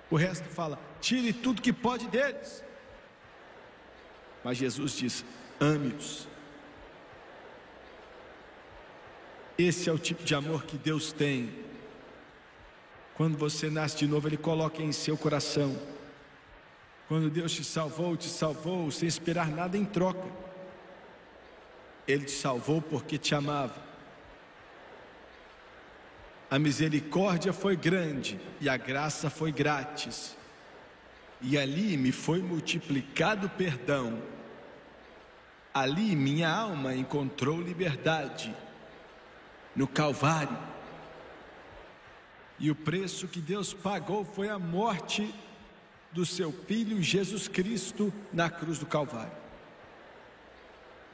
O 0.09 0.15
resto 0.15 0.47
fala: 0.49 0.79
tire 1.01 1.33
tudo 1.33 1.61
que 1.61 1.73
pode 1.73 2.07
deles. 2.07 2.63
Mas 4.43 4.57
Jesus 4.57 4.95
diz: 4.95 5.25
ame-os. 5.59 6.27
Esse 9.57 9.87
é 9.87 9.93
o 9.93 9.99
tipo 9.99 10.23
de 10.23 10.33
amor 10.33 10.63
que 10.63 10.77
Deus 10.77 11.11
tem. 11.11 11.53
Quando 13.13 13.37
você 13.37 13.69
nasce 13.69 13.97
de 13.97 14.07
novo, 14.07 14.27
Ele 14.27 14.37
coloca 14.37 14.81
em 14.81 14.91
seu 14.91 15.15
coração. 15.15 15.79
Quando 17.07 17.29
Deus 17.29 17.51
te 17.53 17.63
salvou, 17.63 18.17
te 18.17 18.29
salvou 18.29 18.89
sem 18.89 19.07
esperar 19.07 19.49
nada 19.49 19.77
em 19.77 19.85
troca. 19.85 20.27
Ele 22.07 22.25
te 22.25 22.31
salvou 22.31 22.81
porque 22.81 23.19
te 23.19 23.35
amava. 23.35 23.79
A 26.49 26.57
misericórdia 26.57 27.53
foi 27.53 27.75
grande 27.75 28.39
e 28.59 28.67
a 28.67 28.75
graça 28.75 29.29
foi 29.29 29.51
grátis. 29.51 30.35
E 31.41 31.57
ali 31.57 31.95
me 31.95 32.11
foi 32.11 32.41
multiplicado 32.41 33.47
perdão. 33.49 34.19
Ali 35.71 36.15
minha 36.15 36.49
alma 36.49 36.95
encontrou 36.95 37.61
liberdade 37.61 38.55
no 39.75 39.87
Calvário. 39.87 40.57
E 42.59 42.69
o 42.69 42.75
preço 42.75 43.27
que 43.27 43.41
Deus 43.41 43.73
pagou 43.73 44.23
foi 44.23 44.49
a 44.49 44.59
morte 44.59 45.33
do 46.11 46.25
seu 46.25 46.51
filho 46.51 47.01
Jesus 47.01 47.47
Cristo 47.47 48.13
na 48.31 48.49
cruz 48.49 48.77
do 48.77 48.85
Calvário. 48.85 49.43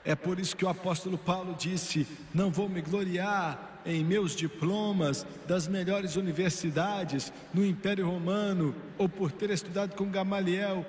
É 0.03 0.15
por 0.15 0.39
isso 0.39 0.55
que 0.55 0.65
o 0.65 0.69
apóstolo 0.69 1.17
Paulo 1.17 1.55
disse: 1.57 2.07
Não 2.33 2.49
vou 2.49 2.69
me 2.69 2.81
gloriar 2.81 3.81
em 3.85 4.03
meus 4.03 4.35
diplomas 4.35 5.25
das 5.47 5.67
melhores 5.67 6.15
universidades 6.15 7.31
no 7.53 7.65
Império 7.65 8.07
Romano, 8.07 8.75
ou 8.97 9.07
por 9.07 9.31
ter 9.31 9.49
estudado 9.49 9.95
com 9.95 10.09
Gamaliel, 10.09 10.85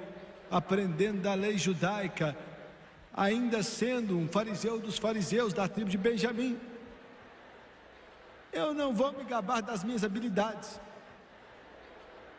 aprendendo 0.50 1.22
da 1.22 1.34
lei 1.34 1.56
judaica, 1.56 2.36
ainda 3.14 3.62
sendo 3.62 4.18
um 4.18 4.28
fariseu 4.28 4.78
dos 4.78 4.98
fariseus 4.98 5.52
da 5.52 5.68
tribo 5.68 5.90
de 5.90 5.98
Benjamim. 5.98 6.58
Eu 8.52 8.75
não 8.75 8.92
vou 8.92 9.12
me 9.12 9.25
gabar 9.25 9.61
das 9.61 9.85
minhas 9.85 10.02
habilidades, 10.02 10.80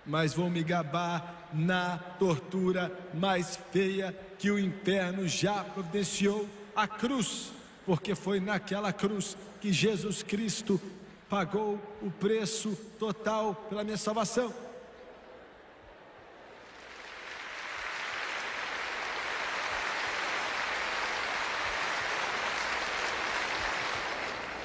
mas 0.06 0.34
vou 0.34 0.50
me 0.50 0.64
gabar 0.64 1.50
na 1.54 1.98
tortura 2.20 2.92
mais 3.14 3.58
feia 3.72 4.16
que 4.38 4.52
o 4.52 4.60
inferno 4.60 5.28
já 5.28 5.64
providenciou 5.64 6.48
a 6.76 6.88
cruz, 6.88 7.52
porque 7.86 8.14
foi 8.16 8.40
naquela 8.40 8.92
cruz 8.92 9.38
que 9.62 9.72
Jesus 9.72 10.22
Cristo 10.24 10.82
pagou 11.30 11.80
o 12.02 12.12
preço 12.12 12.76
total 13.00 13.56
pela 13.70 13.84
minha 13.84 13.98
salvação. 13.98 14.54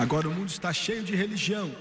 Agora 0.07 0.29
o 0.29 0.31
mundo 0.31 0.51
está 0.51 0.73
cheio 0.73 1.03
de 1.03 1.17
religião. 1.17 1.75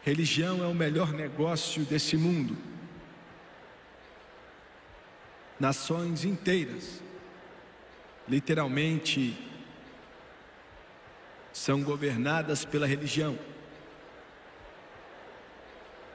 Religião 0.00 0.62
é 0.62 0.66
o 0.68 0.72
melhor 0.72 1.12
negócio 1.12 1.84
desse 1.84 2.16
mundo. 2.16 2.56
Nações 5.58 6.24
inteiras, 6.24 7.02
literalmente, 8.28 9.36
são 11.52 11.82
governadas 11.82 12.64
pela 12.64 12.86
religião. 12.86 13.36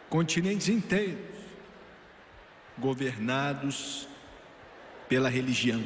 Continentes 0.10 0.70
inteiros, 0.70 1.20
governados 2.78 4.08
pela 5.10 5.28
religião. 5.28 5.84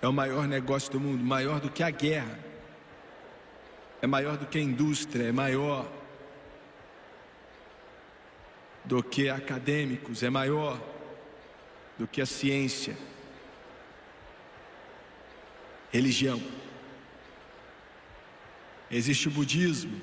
É 0.00 0.06
o 0.06 0.12
maior 0.12 0.46
negócio 0.46 0.92
do 0.92 1.00
mundo, 1.00 1.24
maior 1.24 1.58
do 1.58 1.68
que 1.68 1.82
a 1.82 1.90
guerra, 1.90 2.51
é 4.02 4.06
maior 4.08 4.36
do 4.36 4.46
que 4.46 4.58
a 4.58 4.60
indústria, 4.60 5.28
é 5.28 5.32
maior 5.32 5.88
do 8.84 9.00
que 9.00 9.30
acadêmicos, 9.30 10.24
é 10.24 10.28
maior 10.28 10.80
do 11.96 12.08
que 12.08 12.20
a 12.20 12.26
ciência. 12.26 12.96
Religião. 15.92 16.42
Existe 18.90 19.28
o 19.28 19.30
budismo. 19.30 20.00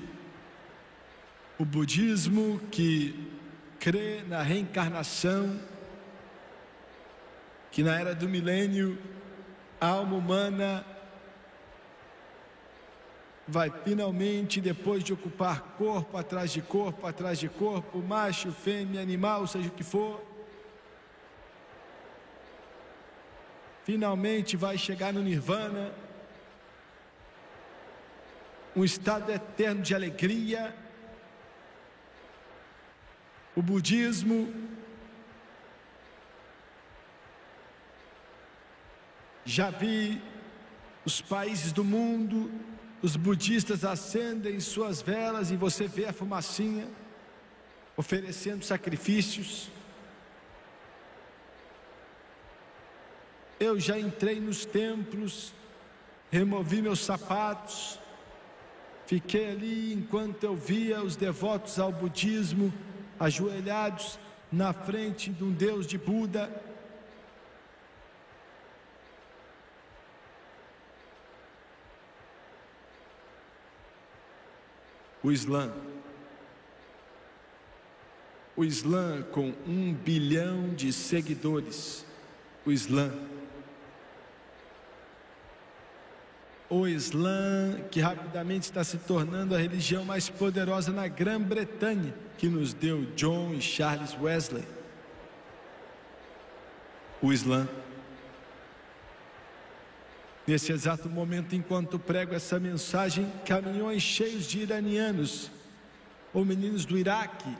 O 1.58 1.64
budismo 1.66 2.58
que 2.70 3.28
crê 3.78 4.22
na 4.26 4.42
reencarnação, 4.42 5.60
que 7.70 7.82
na 7.82 8.00
era 8.00 8.14
do 8.14 8.26
milênio 8.26 8.98
a 9.78 9.88
alma 9.88 10.16
humana 10.16 10.86
vai 13.50 13.70
finalmente, 13.84 14.60
depois 14.60 15.02
de 15.02 15.12
ocupar 15.12 15.60
corpo 15.76 16.16
atrás 16.16 16.52
de 16.52 16.62
corpo, 16.62 17.06
atrás 17.06 17.38
de 17.38 17.48
corpo, 17.48 17.98
macho, 17.98 18.52
fêmea, 18.52 19.02
animal, 19.02 19.46
seja 19.46 19.68
o 19.68 19.72
que 19.72 19.82
for, 19.82 20.24
finalmente 23.84 24.56
vai 24.56 24.78
chegar 24.78 25.12
no 25.12 25.22
Nirvana, 25.22 25.92
um 28.76 28.84
estado 28.84 29.32
eterno 29.32 29.82
de 29.82 29.94
alegria. 29.94 30.72
O 33.56 33.60
budismo 33.60 34.48
Já 39.44 39.68
vi 39.70 40.22
os 41.04 41.20
países 41.20 41.72
do 41.72 41.82
mundo, 41.82 42.52
os 43.02 43.16
budistas 43.16 43.84
acendem 43.84 44.60
suas 44.60 45.00
velas 45.00 45.50
e 45.50 45.56
você 45.56 45.86
vê 45.88 46.06
a 46.06 46.12
fumacinha, 46.12 46.86
oferecendo 47.96 48.64
sacrifícios. 48.64 49.70
Eu 53.58 53.78
já 53.78 53.98
entrei 53.98 54.40
nos 54.40 54.64
templos, 54.64 55.52
removi 56.30 56.82
meus 56.82 57.00
sapatos, 57.00 57.98
fiquei 59.06 59.50
ali 59.50 59.92
enquanto 59.92 60.44
eu 60.44 60.54
via 60.54 61.02
os 61.02 61.16
devotos 61.16 61.78
ao 61.78 61.92
budismo 61.92 62.72
ajoelhados 63.18 64.18
na 64.50 64.72
frente 64.72 65.30
de 65.30 65.44
um 65.44 65.52
Deus 65.52 65.86
de 65.86 65.98
Buda 65.98 66.69
o 75.22 75.30
Islã. 75.30 75.72
O 78.56 78.64
Islã 78.64 79.22
com 79.22 79.54
um 79.66 79.92
bilhão 79.92 80.74
de 80.74 80.92
seguidores. 80.92 82.04
O 82.64 82.72
Islã. 82.72 83.12
O 86.68 86.86
Islã 86.86 87.80
que 87.90 88.00
rapidamente 88.00 88.64
está 88.64 88.84
se 88.84 88.98
tornando 88.98 89.54
a 89.54 89.58
religião 89.58 90.04
mais 90.04 90.28
poderosa 90.28 90.92
na 90.92 91.08
Grã-Bretanha, 91.08 92.14
que 92.38 92.48
nos 92.48 92.72
deu 92.72 93.06
John 93.16 93.52
e 93.54 93.60
Charles 93.60 94.16
Wesley. 94.20 94.64
O 97.20 97.32
Islã. 97.32 97.68
Nesse 100.46 100.72
exato 100.72 101.08
momento, 101.08 101.54
enquanto 101.54 101.98
prego 101.98 102.34
essa 102.34 102.58
mensagem, 102.58 103.30
caminhões 103.44 104.02
cheios 104.02 104.46
de 104.46 104.60
iranianos 104.60 105.50
ou 106.32 106.44
meninos 106.44 106.84
do 106.84 106.98
Iraque 106.98 107.54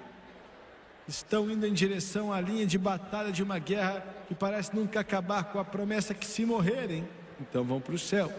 estão 1.07 1.51
indo 1.51 1.67
em 1.67 1.73
direção 1.73 2.33
à 2.33 2.41
linha 2.41 2.67
de 2.67 2.79
batalha 2.79 3.33
de 3.33 3.43
uma 3.43 3.59
guerra 3.59 4.05
que 4.29 4.35
parece 4.35 4.75
nunca 4.75 5.01
acabar 5.01 5.45
com 5.45 5.59
a 5.59 5.65
promessa 5.65 6.15
que 6.15 6.27
se 6.27 6.45
morrerem, 6.45 7.07
então 7.41 7.65
vão 7.65 7.81
para 7.81 7.95
o 7.95 7.99
céu. 7.99 8.33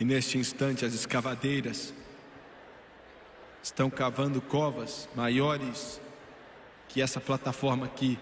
E 0.00 0.04
neste 0.04 0.38
instante 0.38 0.84
as 0.84 0.94
escavadeiras 0.94 1.94
estão 3.62 3.88
cavando 3.88 4.40
covas 4.40 5.08
maiores 5.14 6.00
que 6.88 7.00
essa 7.00 7.20
plataforma 7.20 7.86
aqui, 7.86 8.18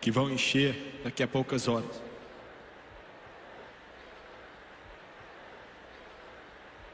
que 0.00 0.10
vão 0.10 0.30
encher 0.30 1.00
daqui 1.04 1.22
a 1.22 1.28
poucas 1.28 1.68
horas. 1.68 2.11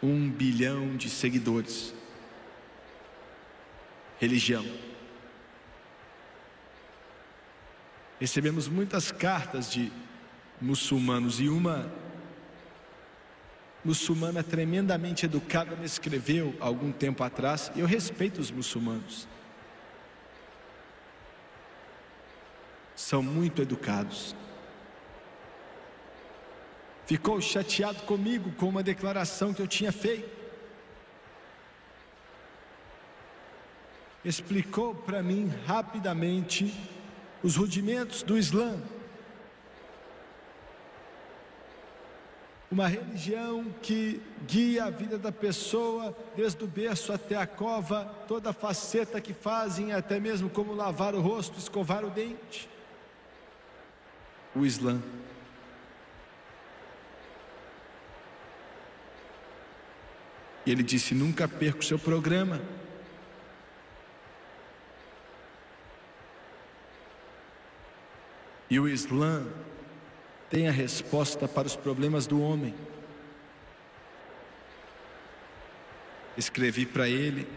Um 0.03 0.31
bilhão 0.31 0.97
de 0.97 1.11
seguidores. 1.11 1.95
Religião. 4.19 4.65
Recebemos 8.21 8.69
muitas 8.69 9.13
cartas 9.13 9.71
de 9.71 9.93
muçulmanos 10.61 11.41
e 11.41 11.49
uma 11.49 11.91
muçulmana 13.85 14.43
tremendamente 14.43 15.25
educada 15.25 15.77
me 15.77 15.87
escreveu 15.87 16.55
algum 16.59 16.91
tempo 16.91 17.23
atrás. 17.23 17.71
Eu 17.77 17.87
respeito 17.87 18.41
os 18.41 18.51
muçulmanos. 18.51 19.29
São 22.97 23.23
muito 23.23 23.63
educados 23.63 24.35
ficou 27.09 27.41
chateado 27.41 28.03
comigo 28.03 28.53
com 28.53 28.69
uma 28.69 28.83
declaração 28.83 29.55
que 29.55 29.63
eu 29.63 29.67
tinha 29.67 29.91
feito. 29.91 30.29
Explicou 34.23 34.95
para 34.95 35.23
mim 35.23 35.51
rapidamente 35.67 36.71
os 37.43 37.57
rudimentos 37.57 38.23
do 38.23 38.37
Islã. 38.37 38.79
Uma 42.71 42.87
religião 42.89 43.65
que 43.81 44.21
guia 44.47 44.85
a 44.85 44.91
vida 44.91 45.17
da 45.17 45.33
pessoa 45.33 46.15
desde 46.37 46.63
o 46.63 46.67
berço 46.67 47.11
até 47.11 47.37
a 47.37 47.47
cova, 47.47 48.05
toda 48.29 48.51
a 48.51 48.53
faceta 48.53 49.19
que 49.19 49.33
fazem, 49.33 49.95
até 49.95 50.21
mesmo 50.21 50.51
como 50.51 50.75
lavar 50.75 51.15
o 51.15 51.23
rosto, 51.23 51.59
escovar 51.59 52.05
o 52.05 52.11
dente. 52.11 52.69
O 54.55 54.67
Islã. 54.67 55.01
E 60.69 60.71
ele 60.71 60.83
disse: 60.83 61.15
Nunca 61.15 61.49
perca 61.49 61.79
o 61.79 61.83
seu 61.83 61.99
programa. 61.99 62.61
E 68.69 68.79
o 68.79 68.87
Islã 68.87 69.47
tem 70.51 70.69
a 70.69 70.71
resposta 70.71 71.49
para 71.49 71.67
os 71.67 71.75
problemas 71.75 72.27
do 72.27 72.43
homem. 72.43 72.75
Escrevi 76.37 76.85
para 76.85 77.09
ele 77.09 77.49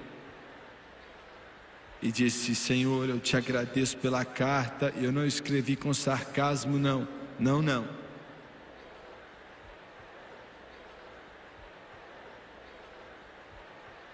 e 2.02 2.14
disse: 2.14 2.56
Senhor, 2.56 3.10
eu 3.10 3.20
te 3.20 3.36
agradeço 3.36 3.98
pela 3.98 4.24
carta. 4.24 4.94
Eu 4.96 5.12
não 5.12 5.26
escrevi 5.26 5.76
com 5.76 5.94
sarcasmo, 5.94 6.80
não, 6.80 7.06
não, 7.38 7.62
não. 7.62 8.01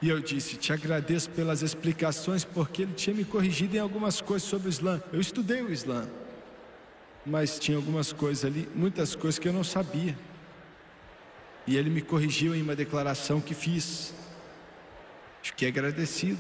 E 0.02 0.10
eu 0.10 0.20
disse: 0.20 0.58
Te 0.58 0.72
agradeço 0.72 1.30
pelas 1.32 1.62
explicações, 1.62 2.44
porque 2.44 2.84
ele 2.84 2.94
tinha 2.94 3.16
me 3.16 3.26
corrigido 3.26 3.76
em 3.76 3.80
algumas 3.80 4.22
coisas 4.22 4.48
sobre 4.48 4.68
o 4.68 4.70
Islã. 4.70 5.02
Eu 5.12 5.20
estudei 5.20 5.62
o 5.62 5.72
Islã, 5.72 6.08
mas 7.26 7.58
tinha 7.58 7.78
algumas 7.78 8.14
coisas 8.14 8.46
ali, 8.46 8.70
muitas 8.76 9.16
coisas 9.16 9.40
que 9.40 9.48
eu 9.48 9.54
não 9.54 9.64
sabia. 9.64 10.18
E 11.66 11.76
ele 11.76 11.90
me 11.90 12.02
corrigiu 12.02 12.56
em 12.56 12.62
uma 12.62 12.76
declaração 12.76 13.42
que 13.42 13.54
fiz. 13.54 14.14
Fiquei 15.42 15.68
agradecido. 15.68 16.40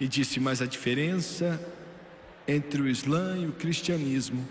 E 0.00 0.08
disse: 0.08 0.40
Mas 0.40 0.62
a 0.62 0.66
diferença 0.66 1.60
entre 2.48 2.80
o 2.80 2.88
Islã 2.88 3.38
e 3.38 3.46
o 3.46 3.52
cristianismo 3.52 4.48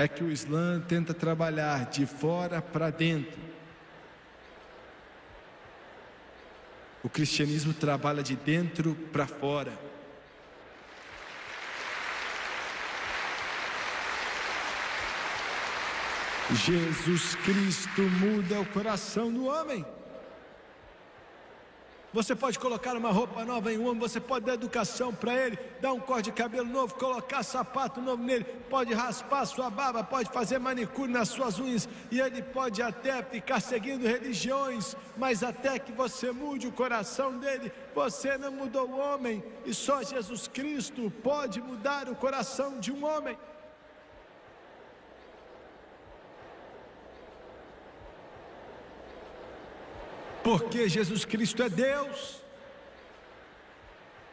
é 0.00 0.06
que 0.06 0.22
o 0.22 0.30
Islã 0.30 0.80
tenta 0.80 1.12
trabalhar 1.12 1.86
de 1.86 2.06
fora 2.06 2.62
para 2.62 2.90
dentro. 2.90 3.40
O 7.02 7.08
cristianismo 7.08 7.74
trabalha 7.74 8.22
de 8.22 8.36
dentro 8.36 8.94
para 9.12 9.26
fora. 9.26 9.72
Jesus 16.52 17.34
Cristo 17.36 18.02
muda 18.02 18.60
o 18.60 18.66
coração 18.66 19.32
do 19.32 19.46
homem. 19.46 19.84
Você 22.12 22.34
pode 22.34 22.58
colocar 22.58 22.96
uma 22.96 23.10
roupa 23.10 23.44
nova 23.44 23.70
em 23.70 23.76
um 23.76 23.86
homem, 23.86 24.00
você 24.00 24.18
pode 24.18 24.46
dar 24.46 24.54
educação 24.54 25.14
para 25.14 25.34
ele, 25.34 25.58
dar 25.78 25.92
um 25.92 26.00
corte 26.00 26.24
de 26.24 26.32
cabelo 26.32 26.66
novo, 26.66 26.94
colocar 26.94 27.42
sapato 27.42 28.00
novo 28.00 28.22
nele, 28.22 28.44
pode 28.44 28.94
raspar 28.94 29.44
sua 29.44 29.68
barba, 29.68 30.02
pode 30.02 30.30
fazer 30.30 30.58
manicure 30.58 31.12
nas 31.12 31.28
suas 31.28 31.58
unhas, 31.58 31.86
e 32.10 32.18
ele 32.18 32.42
pode 32.42 32.80
até 32.80 33.22
ficar 33.22 33.60
seguindo 33.60 34.06
religiões, 34.06 34.96
mas 35.18 35.42
até 35.42 35.78
que 35.78 35.92
você 35.92 36.32
mude 36.32 36.66
o 36.66 36.72
coração 36.72 37.36
dele, 37.36 37.70
você 37.94 38.38
não 38.38 38.52
mudou 38.52 38.88
o 38.88 38.98
homem, 38.98 39.44
e 39.66 39.74
só 39.74 40.02
Jesus 40.02 40.48
Cristo 40.48 41.12
pode 41.22 41.60
mudar 41.60 42.08
o 42.08 42.16
coração 42.16 42.80
de 42.80 42.90
um 42.90 43.04
homem. 43.04 43.36
Porque 50.48 50.88
Jesus 50.88 51.26
Cristo 51.26 51.62
é 51.62 51.68
Deus. 51.68 52.40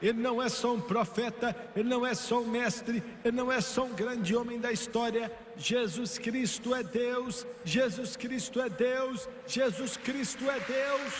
Ele 0.01 0.21
não 0.21 0.41
é 0.41 0.47
só 0.47 0.73
um 0.73 0.79
profeta, 0.79 1.53
ele 1.75 1.89
não 1.89 2.05
é 2.05 2.13
só 2.13 2.39
um 2.39 2.47
mestre, 2.47 3.03
ele 3.21 3.35
não 3.35 3.51
é 3.51 3.59
só 3.59 3.83
um 3.83 3.93
grande 3.93 4.33
homem 4.33 4.57
da 4.57 4.71
história. 4.71 5.29
Jesus 5.57 6.17
Cristo 6.17 6.73
é 6.73 6.83
Deus, 6.83 7.45
Jesus 7.65 8.15
Cristo 8.15 8.61
é 8.61 8.69
Deus, 8.69 9.27
Jesus 9.45 9.97
Cristo 9.97 10.49
é 10.49 10.57
Deus. 10.61 11.13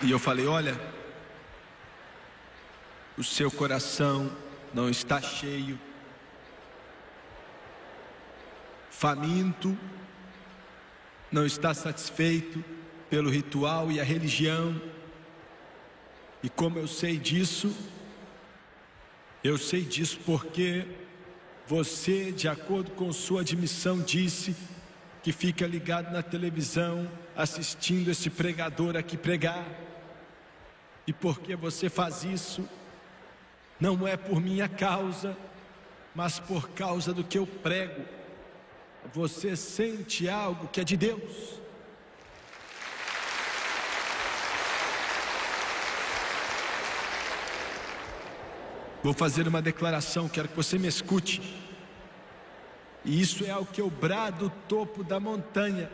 E 0.00 0.10
eu 0.10 0.18
falei: 0.18 0.46
olha, 0.46 0.80
o 3.18 3.22
seu 3.22 3.50
coração 3.50 4.34
não 4.72 4.88
está 4.88 5.20
cheio 5.20 5.78
faminto, 9.02 9.76
não 11.32 11.44
está 11.44 11.74
satisfeito 11.74 12.64
pelo 13.10 13.30
ritual 13.30 13.90
e 13.90 14.00
a 14.00 14.04
religião. 14.04 14.80
E 16.40 16.48
como 16.48 16.78
eu 16.78 16.86
sei 16.86 17.18
disso, 17.18 17.76
eu 19.42 19.58
sei 19.58 19.82
disso 19.82 20.20
porque 20.24 20.86
você, 21.66 22.30
de 22.30 22.46
acordo 22.46 22.92
com 22.92 23.12
sua 23.12 23.40
admissão, 23.40 23.98
disse 23.98 24.54
que 25.20 25.32
fica 25.32 25.66
ligado 25.66 26.12
na 26.12 26.22
televisão 26.22 27.10
assistindo 27.34 28.08
esse 28.08 28.30
pregador 28.30 28.96
aqui 28.96 29.16
pregar. 29.16 29.66
E 31.08 31.12
porque 31.12 31.56
você 31.56 31.90
faz 31.90 32.22
isso, 32.22 32.68
não 33.80 34.06
é 34.06 34.16
por 34.16 34.40
minha 34.40 34.68
causa, 34.68 35.36
mas 36.14 36.38
por 36.38 36.68
causa 36.68 37.12
do 37.12 37.24
que 37.24 37.36
eu 37.36 37.48
prego 37.48 38.21
você 39.12 39.56
sente 39.56 40.28
algo 40.28 40.68
que 40.68 40.80
é 40.80 40.84
de 40.84 40.96
Deus. 40.96 41.60
Vou 49.02 49.12
fazer 49.12 49.48
uma 49.48 49.60
declaração, 49.60 50.28
quero 50.28 50.48
que 50.48 50.56
você 50.56 50.78
me 50.78 50.86
escute. 50.86 51.42
E 53.04 53.20
isso 53.20 53.44
é 53.44 53.50
algo 53.50 53.70
que 53.72 53.80
eu 53.80 53.90
brado 53.90 54.52
topo 54.68 55.02
da 55.02 55.18
montanha. 55.18 55.90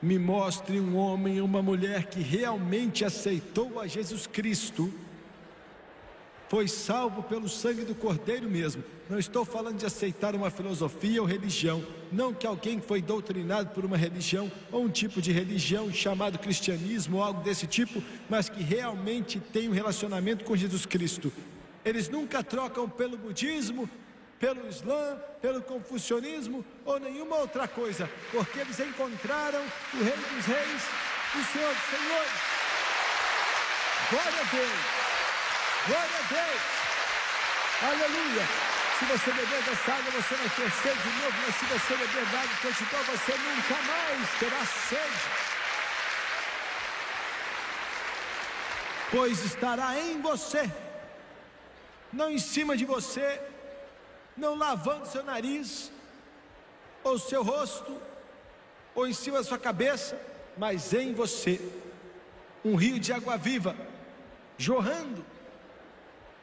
Me 0.00 0.18
mostre 0.18 0.80
um 0.80 0.96
homem 0.96 1.36
e 1.36 1.40
uma 1.42 1.62
mulher 1.62 2.06
que 2.06 2.20
realmente 2.20 3.04
aceitou 3.04 3.78
a 3.78 3.86
Jesus 3.86 4.26
Cristo 4.26 4.92
foi 6.48 6.68
salvo 6.68 7.22
pelo 7.22 7.48
sangue 7.48 7.84
do 7.84 7.94
Cordeiro 7.94 8.48
mesmo. 8.48 8.84
Não 9.08 9.18
estou 9.18 9.44
falando 9.44 9.78
de 9.78 9.86
aceitar 9.86 10.34
uma 10.34 10.50
filosofia 10.50 11.20
ou 11.20 11.28
religião, 11.28 11.84
não 12.10 12.32
que 12.32 12.46
alguém 12.46 12.80
foi 12.80 13.02
doutrinado 13.02 13.70
por 13.70 13.84
uma 13.84 13.96
religião 13.96 14.50
ou 14.72 14.84
um 14.84 14.88
tipo 14.88 15.20
de 15.20 15.30
religião 15.32 15.92
chamado 15.92 16.38
cristianismo 16.38 17.18
ou 17.18 17.22
algo 17.22 17.42
desse 17.42 17.66
tipo, 17.66 18.02
mas 18.28 18.48
que 18.48 18.62
realmente 18.62 19.38
tem 19.38 19.68
um 19.68 19.72
relacionamento 19.72 20.44
com 20.44 20.56
Jesus 20.56 20.86
Cristo. 20.86 21.32
Eles 21.84 22.08
nunca 22.08 22.42
trocam 22.42 22.88
pelo 22.88 23.18
budismo, 23.18 23.88
pelo 24.38 24.66
Islã, 24.68 25.18
pelo 25.40 25.60
confucionismo 25.60 26.64
ou 26.84 26.98
nenhuma 26.98 27.36
outra 27.36 27.68
coisa, 27.68 28.08
porque 28.32 28.58
eles 28.58 28.80
encontraram 28.80 29.60
o 29.60 29.98
Rei 29.98 30.16
dos 30.16 30.46
Reis, 30.46 30.82
o 31.34 31.52
Senhor 31.52 31.74
dos 31.74 31.84
Senhores. 31.90 32.54
Glória 34.10 34.40
a 34.40 34.44
Deus. 34.54 35.13
Glória 35.86 36.18
a 36.18 36.32
Deus. 36.32 36.62
Aleluia. 37.82 38.44
Se 38.98 39.04
você 39.04 39.32
beber 39.32 39.62
dessa 39.64 39.92
água, 39.92 40.12
você 40.12 40.34
vai 40.34 40.48
ter 40.48 40.70
sede 40.70 41.02
de 41.02 41.22
novo, 41.22 41.36
mas 41.44 41.54
se 41.56 41.66
você 41.66 41.96
beber 41.96 42.24
da 42.30 42.40
água 42.40 42.56
continua, 42.62 43.02
você 43.02 43.32
nunca 43.36 43.82
mais 43.82 44.38
terá 44.38 44.64
sede. 44.64 45.44
Pois 49.10 49.44
estará 49.44 50.00
em 50.00 50.22
você, 50.22 50.72
não 52.10 52.30
em 52.30 52.38
cima 52.38 52.78
de 52.78 52.86
você, 52.86 53.42
não 54.34 54.54
lavando 54.54 55.06
seu 55.06 55.22
nariz, 55.22 55.92
ou 57.02 57.18
seu 57.18 57.42
rosto, 57.42 58.00
ou 58.94 59.06
em 59.06 59.12
cima 59.12 59.36
da 59.36 59.44
sua 59.44 59.58
cabeça, 59.58 60.18
mas 60.56 60.94
em 60.94 61.12
você, 61.12 61.60
um 62.64 62.74
rio 62.74 62.98
de 62.98 63.12
água 63.12 63.36
viva, 63.36 63.76
jorrando 64.56 65.33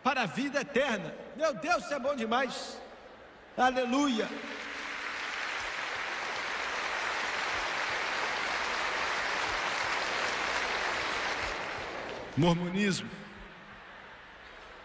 para 0.03 0.23
a 0.23 0.25
vida 0.25 0.61
eterna. 0.61 1.13
Meu 1.35 1.53
Deus, 1.53 1.83
isso 1.83 1.93
é 1.93 1.99
bom 1.99 2.15
demais. 2.15 2.79
Aleluia. 3.57 4.27
Mormonismo 12.37 13.09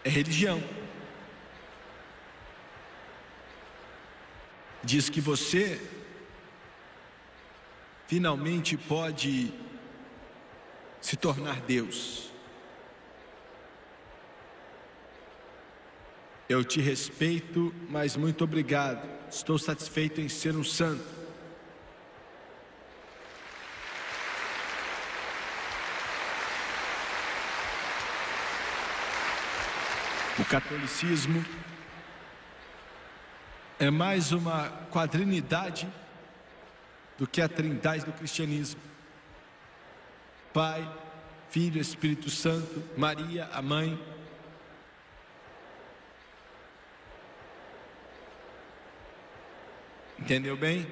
é 0.03 0.09
religião. 0.09 0.61
Diz 4.83 5.09
que 5.09 5.19
você 5.19 5.81
finalmente 8.05 8.77
pode 8.77 9.53
se 11.01 11.15
tornar 11.17 11.61
Deus. 11.61 12.31
Eu 16.49 16.63
te 16.63 16.79
respeito, 16.79 17.73
mas 17.89 18.15
muito 18.15 18.45
obrigado. 18.45 19.05
Estou 19.29 19.57
satisfeito 19.57 20.21
em 20.21 20.29
ser 20.29 20.55
um 20.55 20.63
santo. 20.63 21.03
O 30.39 30.45
catolicismo 30.45 31.43
é 33.77 33.89
mais 33.89 34.31
uma 34.31 34.69
quadrinidade 34.89 35.85
do 37.17 37.27
que 37.27 37.41
a 37.41 37.49
trindade 37.49 38.05
do 38.05 38.13
cristianismo. 38.13 38.79
Pai, 40.53 40.89
Filho, 41.49 41.81
Espírito 41.81 42.29
Santo, 42.29 42.81
Maria, 42.95 43.49
a 43.51 43.61
Mãe. 43.61 43.99
Entendeu 50.19 50.57
bem? 50.57 50.87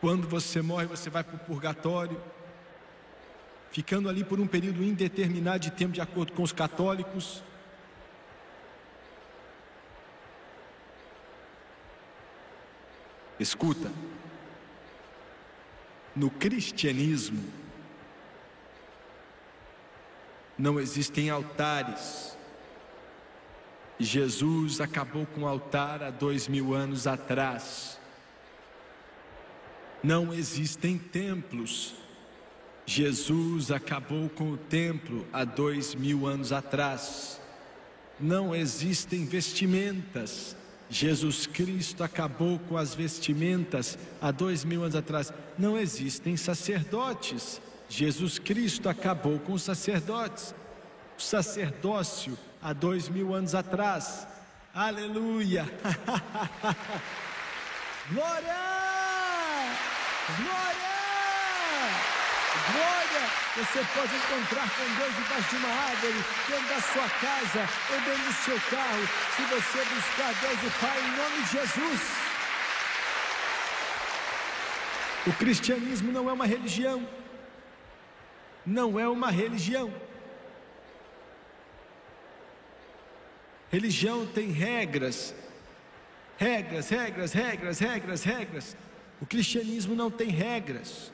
Quando 0.00 0.28
você 0.28 0.60
morre, 0.60 0.86
você 0.86 1.08
vai 1.08 1.24
para 1.24 1.36
o 1.36 1.38
purgatório, 1.38 2.20
ficando 3.70 4.08
ali 4.08 4.22
por 4.22 4.38
um 4.38 4.46
período 4.46 4.82
indeterminado 4.82 5.60
de 5.60 5.70
tempo, 5.70 5.92
de 5.92 6.00
acordo 6.00 6.32
com 6.32 6.42
os 6.42 6.52
católicos. 6.52 7.42
Escuta, 13.40 13.90
no 16.14 16.30
cristianismo 16.30 17.42
não 20.58 20.78
existem 20.78 21.30
altares. 21.30 22.33
Jesus 23.98 24.80
acabou 24.80 25.24
com 25.26 25.42
o 25.42 25.46
altar 25.46 26.02
há 26.02 26.10
dois 26.10 26.48
mil 26.48 26.74
anos 26.74 27.06
atrás. 27.06 27.98
Não 30.02 30.34
existem 30.34 30.98
templos. 30.98 31.94
Jesus 32.84 33.70
acabou 33.70 34.28
com 34.28 34.50
o 34.50 34.56
templo 34.56 35.26
há 35.32 35.44
dois 35.44 35.94
mil 35.94 36.26
anos 36.26 36.52
atrás. 36.52 37.40
Não 38.18 38.54
existem 38.54 39.24
vestimentas. 39.24 40.56
Jesus 40.90 41.46
Cristo 41.46 42.04
acabou 42.04 42.58
com 42.58 42.76
as 42.76 42.94
vestimentas 42.94 43.96
há 44.20 44.30
dois 44.30 44.64
mil 44.64 44.82
anos 44.82 44.96
atrás. 44.96 45.32
Não 45.58 45.78
existem 45.78 46.36
sacerdotes. 46.36 47.60
Jesus 47.88 48.38
Cristo 48.38 48.88
acabou 48.88 49.38
com 49.38 49.52
os 49.54 49.62
sacerdotes. 49.62 50.54
O 51.16 51.22
sacerdócio 51.22 52.36
há 52.64 52.72
dois 52.72 53.08
mil 53.10 53.34
anos 53.34 53.54
atrás. 53.54 54.26
Aleluia! 54.74 55.64
Glória! 58.10 58.56
Glória! 60.38 60.94
Glória! 62.72 63.24
Você 63.56 63.84
pode 63.94 64.16
encontrar 64.16 64.68
com 64.70 64.84
Deus 64.96 65.14
debaixo 65.14 65.50
de 65.50 65.56
uma 65.56 65.68
árvore, 65.68 66.24
dentro 66.48 66.68
da 66.68 66.80
sua 66.80 67.08
casa 67.20 67.68
ou 67.92 68.00
dentro 68.00 68.24
do 68.24 68.32
seu 68.32 68.60
carro, 68.70 69.08
se 69.36 69.42
você 69.42 69.84
buscar 69.94 70.34
Deus 70.40 70.62
o 70.62 70.70
Pai 70.80 70.98
em 70.98 71.16
nome 71.16 71.42
de 71.42 71.50
Jesus. 71.52 72.00
O 75.26 75.32
cristianismo 75.34 76.10
não 76.10 76.28
é 76.30 76.32
uma 76.32 76.46
religião. 76.46 77.06
Não 78.66 78.98
é 78.98 79.06
uma 79.06 79.30
religião. 79.30 79.92
Religião 83.74 84.24
tem 84.24 84.52
regras. 84.52 85.34
Regras, 86.38 86.88
regras, 86.88 87.32
regras, 87.32 87.78
regras, 87.80 88.22
regras. 88.22 88.76
O 89.20 89.26
cristianismo 89.26 89.96
não 89.96 90.12
tem 90.12 90.28
regras. 90.28 91.10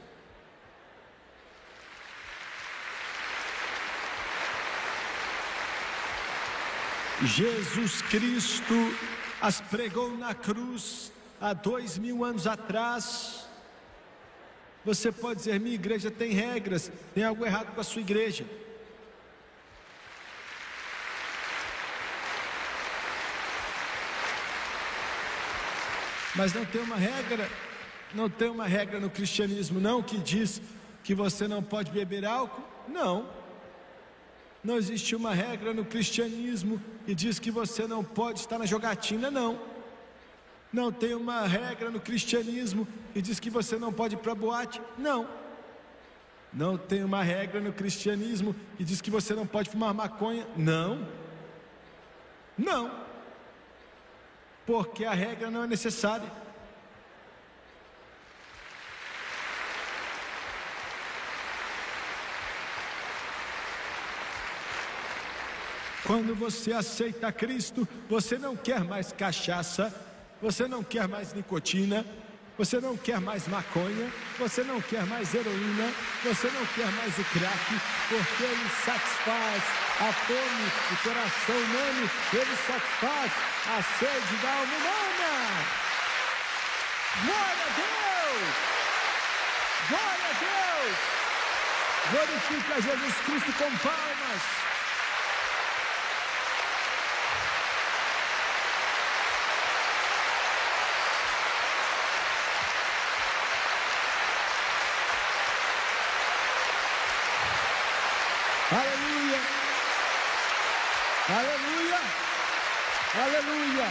Jesus 7.23 8.03
Cristo 8.03 8.75
as 9.40 9.62
pregou 9.62 10.14
na 10.18 10.35
cruz 10.35 11.11
há 11.40 11.55
dois 11.55 11.96
mil 11.96 12.23
anos 12.23 12.46
atrás. 12.46 13.49
Você 14.85 15.11
pode 15.11 15.38
dizer, 15.38 15.59
minha 15.59 15.77
igreja 15.77 16.11
tem 16.11 16.33
regras, 16.33 16.92
tem 17.14 17.25
algo 17.25 17.46
errado 17.46 17.75
com 17.75 17.81
a 17.81 17.85
sua 17.85 18.03
igreja. 18.03 18.44
Mas 26.35 26.53
não 26.53 26.64
tem 26.64 26.81
uma 26.81 26.97
regra, 26.97 27.49
não 28.14 28.29
tem 28.29 28.49
uma 28.49 28.66
regra 28.66 29.01
no 29.01 29.11
cristianismo 29.11 29.81
não 29.81 30.03
que 30.03 30.19
diz 30.19 30.61
que 31.03 31.14
você 31.14 31.49
não 31.49 31.62
pode 31.62 31.90
beber 31.90 32.25
álcool? 32.25 32.62
Não. 32.88 33.29
Não 34.62 34.77
existe 34.77 35.16
uma 35.16 35.33
regra 35.33 35.73
no 35.73 35.85
cristianismo 35.85 36.81
que 37.07 37.14
diz 37.14 37.38
que 37.38 37.51
você 37.51 37.87
não 37.87 38.05
pode 38.05 38.40
estar 38.40 38.59
na 38.59 38.66
jogatina, 38.66 39.31
não. 39.31 39.59
Não 40.73 40.93
tem 40.93 41.14
uma 41.14 41.47
regra 41.47 41.90
no 41.90 41.99
cristianismo 41.99 42.87
que 43.12 43.21
diz 43.21 43.40
que 43.40 43.51
você 43.51 43.77
não 43.77 43.93
pode 43.93 44.14
ir 44.14 44.19
para 44.19 44.35
boate, 44.35 44.81
não. 44.97 45.27
Não 46.53 46.77
tem 46.77 47.03
uma 47.03 47.23
regra 47.23 47.61
no 47.61 47.73
cristianismo 47.73 48.55
que 48.77 48.85
diz 48.85 49.01
que 49.01 49.11
você 49.11 49.35
não 49.35 49.47
pode 49.47 49.71
fumar 49.71 49.95
maconha, 49.95 50.47
não. 50.57 51.09
Não. 52.57 53.10
Porque 54.70 55.04
a 55.04 55.12
regra 55.12 55.50
não 55.50 55.64
é 55.64 55.66
necessária. 55.66 56.30
Quando 66.06 66.37
você 66.37 66.72
aceita 66.72 67.33
Cristo, 67.33 67.87
você 68.09 68.38
não 68.38 68.54
quer 68.54 68.85
mais 68.85 69.11
cachaça, 69.11 69.92
você 70.40 70.68
não 70.68 70.85
quer 70.85 71.09
mais 71.09 71.33
nicotina, 71.35 72.06
você 72.61 72.79
não 72.79 72.94
quer 72.94 73.18
mais 73.23 73.49
maconha, 73.49 74.12
você 74.38 74.62
não 74.62 74.83
quer 74.83 75.03
mais 75.07 75.35
heroína, 75.35 75.90
você 76.23 76.46
não 76.49 76.66
quer 76.66 76.85
mais 76.92 77.18
o 77.18 77.25
crack, 77.25 77.81
porque 78.07 78.42
ele 78.42 78.70
satisfaz 78.85 79.62
a 79.99 80.12
fome 80.12 80.70
do 80.90 80.96
coração 81.03 81.57
humano, 81.57 82.11
ele 82.35 82.57
satisfaz 82.66 83.33
a 83.66 83.83
sede 83.99 84.37
da 84.42 84.51
alma 84.51 84.77
humana. 84.77 85.33
Glória 87.25 87.64
a 87.64 87.73
Deus! 87.81 88.53
Glória 89.88 90.27
a 90.29 90.35
Deus! 90.44 90.96
Glorifica 92.12 92.83
Jesus 92.83 93.14
Cristo 93.25 93.53
com 93.55 93.70
palmas. 93.79 94.61
Aleluia. 108.73 109.40
Aleluia. 111.29 111.99
Aleluia. 113.12 113.88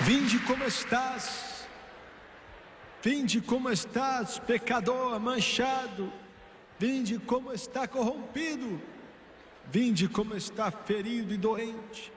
Vinde 0.00 0.38
como 0.46 0.64
estás, 0.64 1.66
vinde 3.02 3.42
como 3.42 3.68
estás, 3.68 4.38
pecador 4.38 5.20
manchado, 5.20 6.10
vinde 6.78 7.18
como 7.18 7.52
está 7.52 7.86
corrompido, 7.86 8.80
vinde 9.66 10.08
como 10.08 10.34
está 10.34 10.70
ferido 10.70 11.34
e 11.34 11.36
doente, 11.36 12.10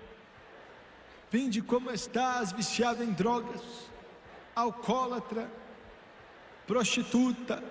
vinde 1.30 1.62
como 1.62 1.92
estás 1.92 2.54
viciado 2.54 3.04
em 3.04 3.12
drogas, 3.12 3.62
alcoólatra, 4.56 5.52
prostituta, 6.66 7.62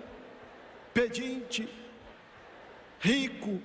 pedinte, 0.97 1.69
rico, 2.99 3.61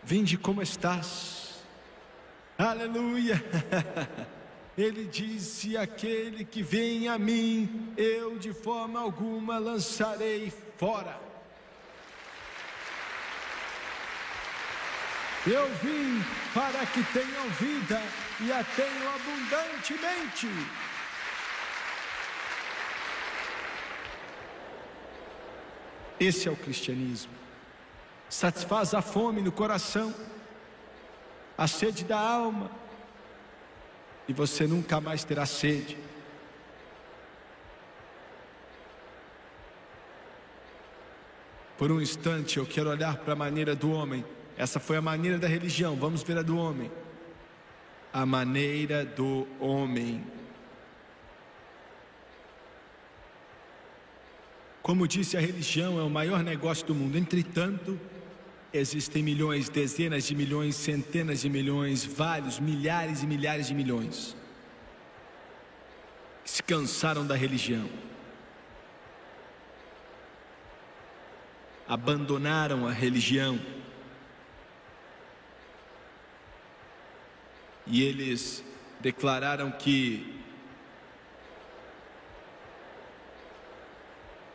vinde 0.00 0.38
como 0.38 0.62
estás. 0.62 1.60
Aleluia. 2.56 3.42
Ele 4.78 5.06
disse: 5.06 5.76
Aquele 5.76 6.44
que 6.44 6.62
vem 6.62 7.08
a 7.08 7.18
mim, 7.18 7.92
eu 7.96 8.38
de 8.38 8.52
forma 8.52 9.00
alguma 9.00 9.58
lançarei 9.58 10.52
fora. 10.78 11.18
Eu 15.44 15.68
vim 15.82 16.22
para 16.54 16.86
que 16.86 17.02
tenham 17.12 17.48
vida 17.58 18.00
e 18.40 18.52
a 18.52 18.62
tenham 18.62 19.14
abundantemente. 19.16 20.46
Esse 26.22 26.48
é 26.48 26.52
o 26.52 26.56
cristianismo. 26.56 27.32
Satisfaz 28.28 28.94
a 28.94 29.02
fome 29.02 29.42
no 29.42 29.50
coração, 29.50 30.14
a 31.58 31.66
sede 31.66 32.04
da 32.04 32.18
alma, 32.18 32.70
e 34.28 34.32
você 34.32 34.66
nunca 34.66 35.00
mais 35.00 35.24
terá 35.24 35.44
sede. 35.44 35.98
Por 41.76 41.90
um 41.90 42.00
instante 42.00 42.58
eu 42.58 42.66
quero 42.66 42.88
olhar 42.88 43.16
para 43.16 43.32
a 43.32 43.36
maneira 43.36 43.74
do 43.74 43.90
homem. 43.90 44.24
Essa 44.56 44.78
foi 44.78 44.96
a 44.96 45.02
maneira 45.02 45.40
da 45.40 45.48
religião, 45.48 45.96
vamos 45.96 46.22
ver 46.22 46.38
a 46.38 46.42
do 46.42 46.56
homem. 46.56 46.88
a 48.12 48.26
maneira 48.26 49.04
do 49.04 49.48
homem. 49.58 50.22
Como 54.82 55.06
disse, 55.06 55.36
a 55.36 55.40
religião 55.40 55.98
é 55.98 56.02
o 56.02 56.10
maior 56.10 56.42
negócio 56.42 56.86
do 56.86 56.94
mundo. 56.94 57.16
Entretanto, 57.16 57.98
existem 58.72 59.22
milhões, 59.22 59.68
dezenas 59.68 60.24
de 60.24 60.34
milhões, 60.34 60.74
centenas 60.74 61.42
de 61.42 61.48
milhões, 61.48 62.04
vários, 62.04 62.58
milhares 62.58 63.22
e 63.22 63.26
milhares 63.26 63.68
de 63.68 63.74
milhões 63.74 64.36
que 66.44 66.50
se 66.50 66.62
cansaram 66.62 67.26
da 67.26 67.34
religião. 67.34 67.88
Abandonaram 71.88 72.86
a 72.86 72.92
religião. 72.92 73.60
E 77.86 78.02
eles 78.02 78.64
declararam 79.00 79.70
que 79.70 80.41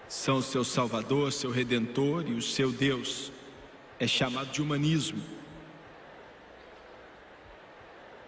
são 0.07 0.41
seu 0.41 0.63
Salvador, 0.63 1.31
seu 1.33 1.51
Redentor 1.51 2.27
e 2.27 2.33
o 2.33 2.41
seu 2.41 2.71
Deus. 2.71 3.31
É 3.99 4.07
chamado 4.07 4.51
de 4.51 4.61
humanismo. 4.61 5.21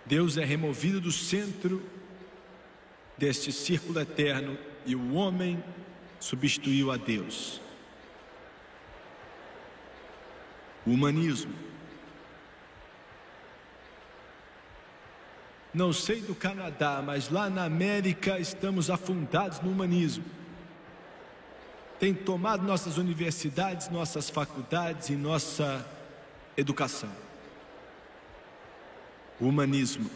Deus 0.06 0.38
é 0.38 0.44
removido 0.44 1.00
do 1.00 1.12
centro 1.12 1.84
deste 3.18 3.52
círculo 3.52 4.00
eterno 4.00 4.58
e 4.86 4.96
o 4.96 5.14
homem 5.14 5.64
substituiu 6.20 6.92
a 6.92 6.98
Deus. 6.98 7.62
O 10.86 10.92
humanismo. 10.92 11.54
Não 15.72 15.94
sei 15.94 16.22
do 16.22 16.34
Canadá, 16.34 17.04
mas 17.06 17.30
lá 17.30 17.48
na 17.48 17.64
América 17.64 18.40
estamos 18.40 18.90
afundados 18.90 19.62
no 19.62 19.70
humanismo 19.70 20.39
tem 22.00 22.14
tomado 22.14 22.64
nossas 22.64 22.98
universidades, 22.98 23.90
nossas 23.90 24.30
faculdades 24.30 25.10
e 25.10 25.16
nossa 25.16 25.86
educação. 26.56 27.12
O 29.40 29.48
humanismo. 29.48 30.10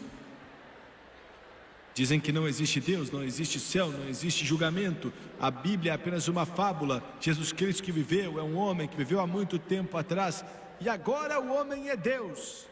Dizem 1.92 2.18
que 2.18 2.32
não 2.32 2.48
existe 2.48 2.80
Deus, 2.80 3.10
não 3.10 3.22
existe 3.22 3.60
céu, 3.60 3.88
não 3.88 4.08
existe 4.08 4.44
julgamento. 4.44 5.12
A 5.38 5.50
Bíblia 5.50 5.92
é 5.92 5.94
apenas 5.94 6.26
uma 6.26 6.44
fábula. 6.44 7.02
Jesus 7.20 7.52
Cristo 7.52 7.82
que 7.82 7.92
viveu 7.92 8.38
é 8.38 8.42
um 8.42 8.56
homem 8.56 8.88
que 8.88 8.96
viveu 8.96 9.20
há 9.20 9.26
muito 9.26 9.58
tempo 9.58 9.96
atrás 9.96 10.44
e 10.80 10.88
agora 10.88 11.40
o 11.40 11.52
homem 11.52 11.90
é 11.90 11.96
Deus. 11.96 12.66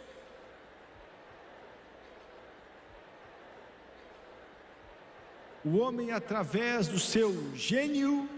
O 5.64 5.79
homem, 5.79 6.11
através 6.11 6.88
do 6.88 6.98
seu 6.98 7.55
gênio, 7.55 8.29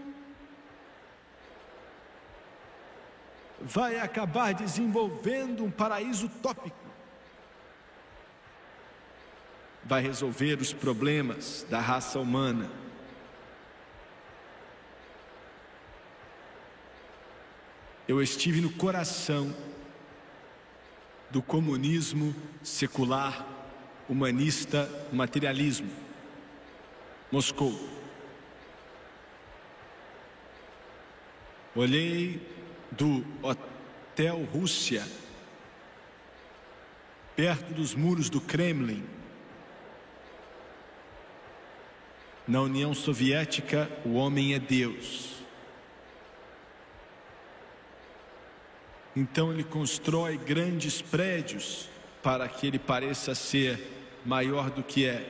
vai 3.65 3.99
acabar 3.99 4.53
desenvolvendo 4.53 5.63
um 5.63 5.71
paraíso 5.71 6.27
utópico. 6.27 6.77
Vai 9.83 10.03
resolver 10.03 10.61
os 10.61 10.71
problemas 10.71 11.65
da 11.67 11.79
raça 11.79 12.19
humana. 12.19 12.69
Eu 18.07 18.21
estive 18.21 18.61
no 18.61 18.71
coração 18.71 19.55
do 21.31 21.41
comunismo 21.41 22.35
secular, 22.61 23.47
humanista, 24.07 24.87
materialismo. 25.11 25.89
Moscou. 27.31 27.73
Olhei 31.75 32.54
do 32.91 33.25
Hotel 33.41 34.43
Rússia, 34.53 35.05
perto 37.35 37.73
dos 37.73 37.93
muros 37.93 38.29
do 38.29 38.39
Kremlin. 38.39 39.03
Na 42.47 42.61
União 42.61 42.93
Soviética, 42.93 43.89
o 44.05 44.13
homem 44.13 44.53
é 44.53 44.59
Deus. 44.59 45.35
Então 49.15 49.51
ele 49.51 49.63
constrói 49.63 50.37
grandes 50.37 51.01
prédios 51.01 51.89
para 52.21 52.47
que 52.49 52.67
ele 52.67 52.77
pareça 52.77 53.33
ser 53.33 53.79
maior 54.25 54.69
do 54.69 54.83
que 54.83 55.05
é. 55.05 55.25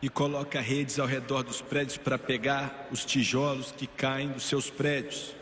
E 0.00 0.08
coloca 0.08 0.60
redes 0.60 0.98
ao 0.98 1.06
redor 1.06 1.42
dos 1.42 1.60
prédios 1.60 1.96
para 1.96 2.16
pegar 2.16 2.88
os 2.90 3.04
tijolos 3.04 3.72
que 3.72 3.86
caem 3.86 4.28
dos 4.28 4.44
seus 4.44 4.70
prédios. 4.70 5.34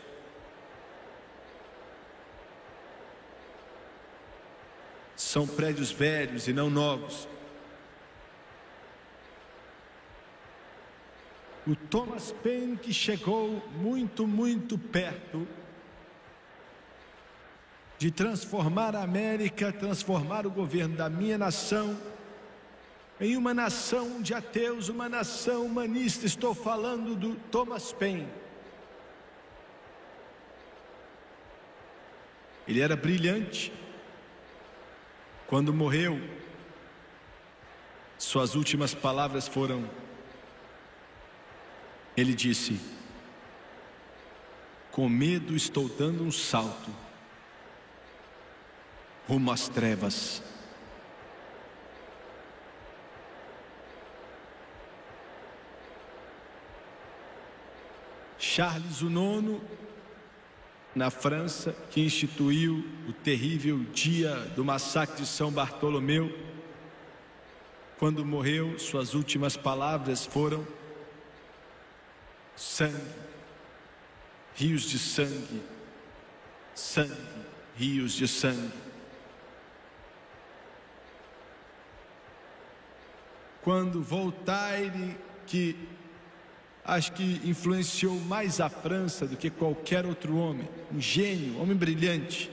São 5.17 5.47
prédios 5.47 5.91
velhos 5.91 6.47
e 6.47 6.53
não 6.53 6.69
novos. 6.69 7.27
O 11.65 11.75
Thomas 11.75 12.31
Paine 12.31 12.77
que 12.77 12.93
chegou 12.93 13.61
muito, 13.75 14.27
muito 14.27 14.77
perto 14.77 15.45
de 17.97 18.11
transformar 18.11 18.95
a 18.95 19.01
América, 19.01 19.73
transformar 19.73 20.45
o 20.45 20.51
governo 20.51 20.95
da 20.95 21.09
minha 21.09 21.37
nação 21.37 21.97
em 23.19 23.35
uma 23.35 23.55
nação 23.55 24.21
de 24.21 24.35
ateus, 24.35 24.87
uma 24.87 25.09
nação 25.09 25.65
humanista. 25.65 26.27
Estou 26.27 26.53
falando 26.53 27.15
do 27.15 27.33
Thomas 27.51 27.91
Paine. 27.91 28.29
Ele 32.67 32.81
era 32.81 32.95
brilhante, 32.95 33.73
quando 35.47 35.73
morreu, 35.73 36.19
suas 38.17 38.53
últimas 38.53 38.93
palavras 38.93 39.47
foram: 39.47 39.89
Ele 42.15 42.33
disse, 42.33 42.79
com 44.91 45.07
medo 45.07 45.55
estou 45.55 45.87
dando 45.87 46.23
um 46.23 46.31
salto 46.31 46.89
rumo 49.27 49.51
às 49.51 49.69
trevas. 49.69 50.41
Charles 58.37 59.01
IX 59.01 59.61
na 60.97 61.11
França, 61.11 61.75
que 61.91 62.01
instituiu 62.01 62.83
o 63.07 63.13
terrível 63.13 63.77
dia 63.93 64.35
do 64.55 64.65
massacre 64.65 65.21
de 65.21 65.27
São 65.27 65.51
Bartolomeu. 65.51 66.35
Quando 67.99 68.25
morreu, 68.25 68.77
suas 68.79 69.13
últimas 69.13 69.55
palavras 69.55 70.25
foram: 70.25 70.67
sangue, 72.55 73.13
rios 74.55 74.89
de 74.89 74.97
sangue, 74.97 75.61
sangue, 76.73 77.15
rios 77.75 78.13
de 78.13 78.27
sangue. 78.27 78.73
Quando 83.61 84.01
Voltaire, 84.01 85.15
que 85.45 85.75
acho 86.83 87.11
que 87.11 87.41
influenciou 87.43 88.15
mais 88.21 88.61
a 88.61 88.69
França 88.69 89.27
do 89.27 89.35
que 89.35 89.49
qualquer 89.49 90.05
outro 90.05 90.37
homem. 90.37 90.67
Um 90.91 91.01
gênio, 91.01 91.59
homem 91.59 91.75
brilhante. 91.75 92.49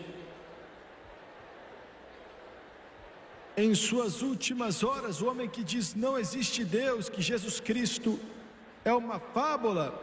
Em 3.56 3.72
suas 3.74 4.22
últimas 4.22 4.82
horas, 4.82 5.22
o 5.22 5.28
homem 5.28 5.48
que 5.48 5.62
diz 5.62 5.94
não 5.94 6.18
existe 6.18 6.64
Deus, 6.64 7.08
que 7.08 7.22
Jesus 7.22 7.60
Cristo 7.60 8.18
é 8.84 8.92
uma 8.92 9.20
fábula. 9.20 10.02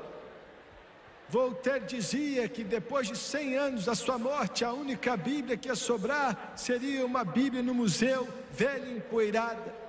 Voltaire 1.28 1.86
dizia 1.86 2.48
que 2.48 2.64
depois 2.64 3.08
de 3.08 3.18
100 3.18 3.58
anos 3.58 3.86
da 3.86 3.96
sua 3.96 4.18
morte, 4.18 4.64
a 4.64 4.72
única 4.72 5.18
Bíblia 5.18 5.58
que 5.58 5.68
ia 5.68 5.76
sobrar 5.76 6.54
seria 6.56 7.06
uma 7.06 7.24
Bíblia 7.24 7.62
no 7.62 7.74
museu, 7.74 8.28
velha 8.52 8.86
e 8.86 8.98
empoeirada. 8.98 9.81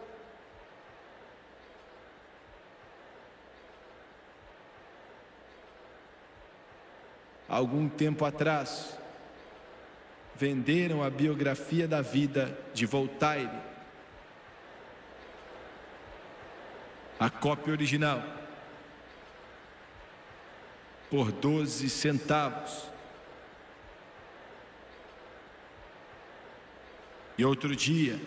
Algum 7.53 7.87
tempo 7.87 8.25
atrás, 8.25 8.99
venderam 10.35 11.03
a 11.03 11.11
biografia 11.11 11.87
da 11.87 12.01
vida 12.01 12.59
de 12.73 12.87
Voltaire, 12.87 13.51
a 17.21 17.29
cópia 17.29 17.75
original, 17.75 18.23
por 21.11 21.31
12 21.31 21.91
centavos. 21.91 22.91
E 27.37 27.45
outro 27.45 27.77
dia, 27.77 28.19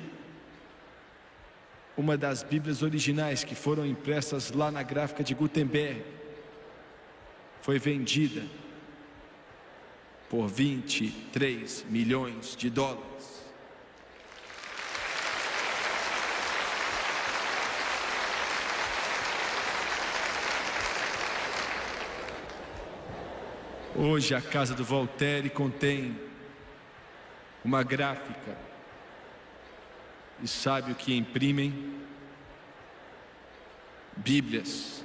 uma 1.97 2.15
das 2.15 2.43
Bíblias 2.43 2.83
originais 2.83 3.43
que 3.43 3.55
foram 3.55 3.87
impressas 3.87 4.51
lá 4.51 4.69
na 4.69 4.83
gráfica 4.83 5.23
de 5.23 5.33
Gutenberg 5.33 6.05
foi 7.59 7.79
vendida 7.79 8.43
por 10.29 10.47
23 10.47 11.85
milhões 11.89 12.55
de 12.55 12.69
dólares. 12.69 13.15
Hoje 23.97 24.35
a 24.35 24.41
casa 24.41 24.73
do 24.73 24.83
Voltaire 24.83 25.49
contém 25.49 26.19
uma 27.63 27.81
gráfica. 27.81 28.57
E 30.43 30.47
sabe 30.47 30.91
o 30.91 30.95
que 30.95 31.15
imprimem? 31.15 31.95
Bíblias. 34.17 35.04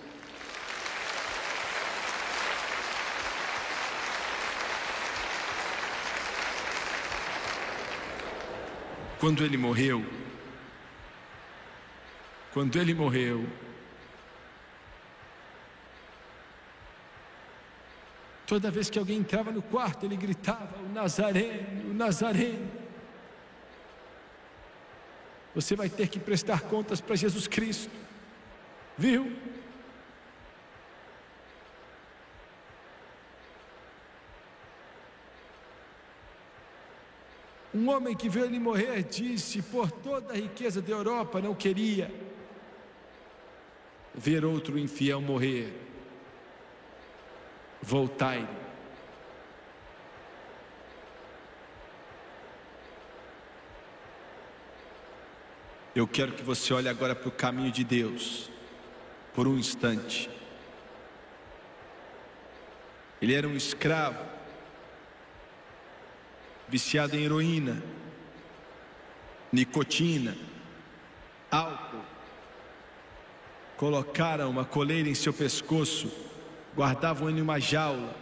Quando 9.20 9.44
ele 9.44 9.56
morreu, 9.56 10.04
quando 12.52 12.76
ele 12.80 12.94
morreu, 12.94 13.46
Toda 18.50 18.68
vez 18.68 18.90
que 18.90 18.98
alguém 18.98 19.18
entrava 19.18 19.52
no 19.52 19.62
quarto, 19.62 20.04
ele 20.04 20.16
gritava: 20.16 20.76
O 20.82 20.88
Nazareno, 20.92 21.92
o 21.92 21.94
Nazareno. 21.94 22.68
Você 25.54 25.76
vai 25.76 25.88
ter 25.88 26.08
que 26.08 26.18
prestar 26.18 26.62
contas 26.62 27.00
para 27.00 27.14
Jesus 27.14 27.46
Cristo, 27.46 27.92
viu? 28.98 29.36
Um 37.72 37.88
homem 37.88 38.16
que 38.16 38.28
viu 38.28 38.44
ele 38.44 38.58
morrer 38.58 39.04
disse: 39.04 39.62
Por 39.62 39.90
toda 39.90 40.32
a 40.32 40.36
riqueza 40.36 40.82
da 40.82 40.92
Europa, 40.92 41.40
não 41.40 41.54
queria 41.54 42.12
ver 44.14 44.44
outro 44.44 44.78
infiel 44.78 45.20
morrer 45.20 45.90
voltai. 47.82 48.46
Eu 55.94 56.06
quero 56.06 56.32
que 56.32 56.42
você 56.42 56.72
olhe 56.72 56.88
agora 56.88 57.14
para 57.14 57.28
o 57.28 57.32
caminho 57.32 57.72
de 57.72 57.82
Deus, 57.82 58.50
por 59.34 59.48
um 59.48 59.58
instante. 59.58 60.30
Ele 63.20 63.34
era 63.34 63.46
um 63.46 63.56
escravo, 63.56 64.24
viciado 66.70 67.16
em 67.16 67.24
heroína, 67.24 67.82
nicotina, 69.52 70.36
álcool. 71.50 72.04
Colocaram 73.76 74.50
uma 74.50 74.64
coleira 74.64 75.08
em 75.08 75.14
seu 75.14 75.32
pescoço 75.32 76.10
guardavam 76.74 77.28
ele 77.28 77.38
em 77.38 77.42
uma 77.42 77.58
jaula, 77.58 78.14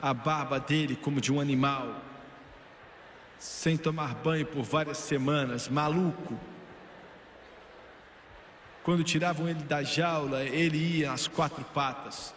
a 0.00 0.12
barba 0.12 0.60
dele 0.60 0.96
como 0.96 1.20
de 1.20 1.32
um 1.32 1.40
animal, 1.40 2.02
sem 3.38 3.76
tomar 3.76 4.14
banho 4.14 4.46
por 4.46 4.62
várias 4.62 4.98
semanas, 4.98 5.68
maluco. 5.68 6.38
Quando 8.82 9.02
tiravam 9.02 9.48
ele 9.48 9.62
da 9.64 9.82
jaula, 9.82 10.44
ele 10.44 10.98
ia 10.98 11.12
às 11.12 11.26
quatro 11.26 11.64
patas, 11.64 12.34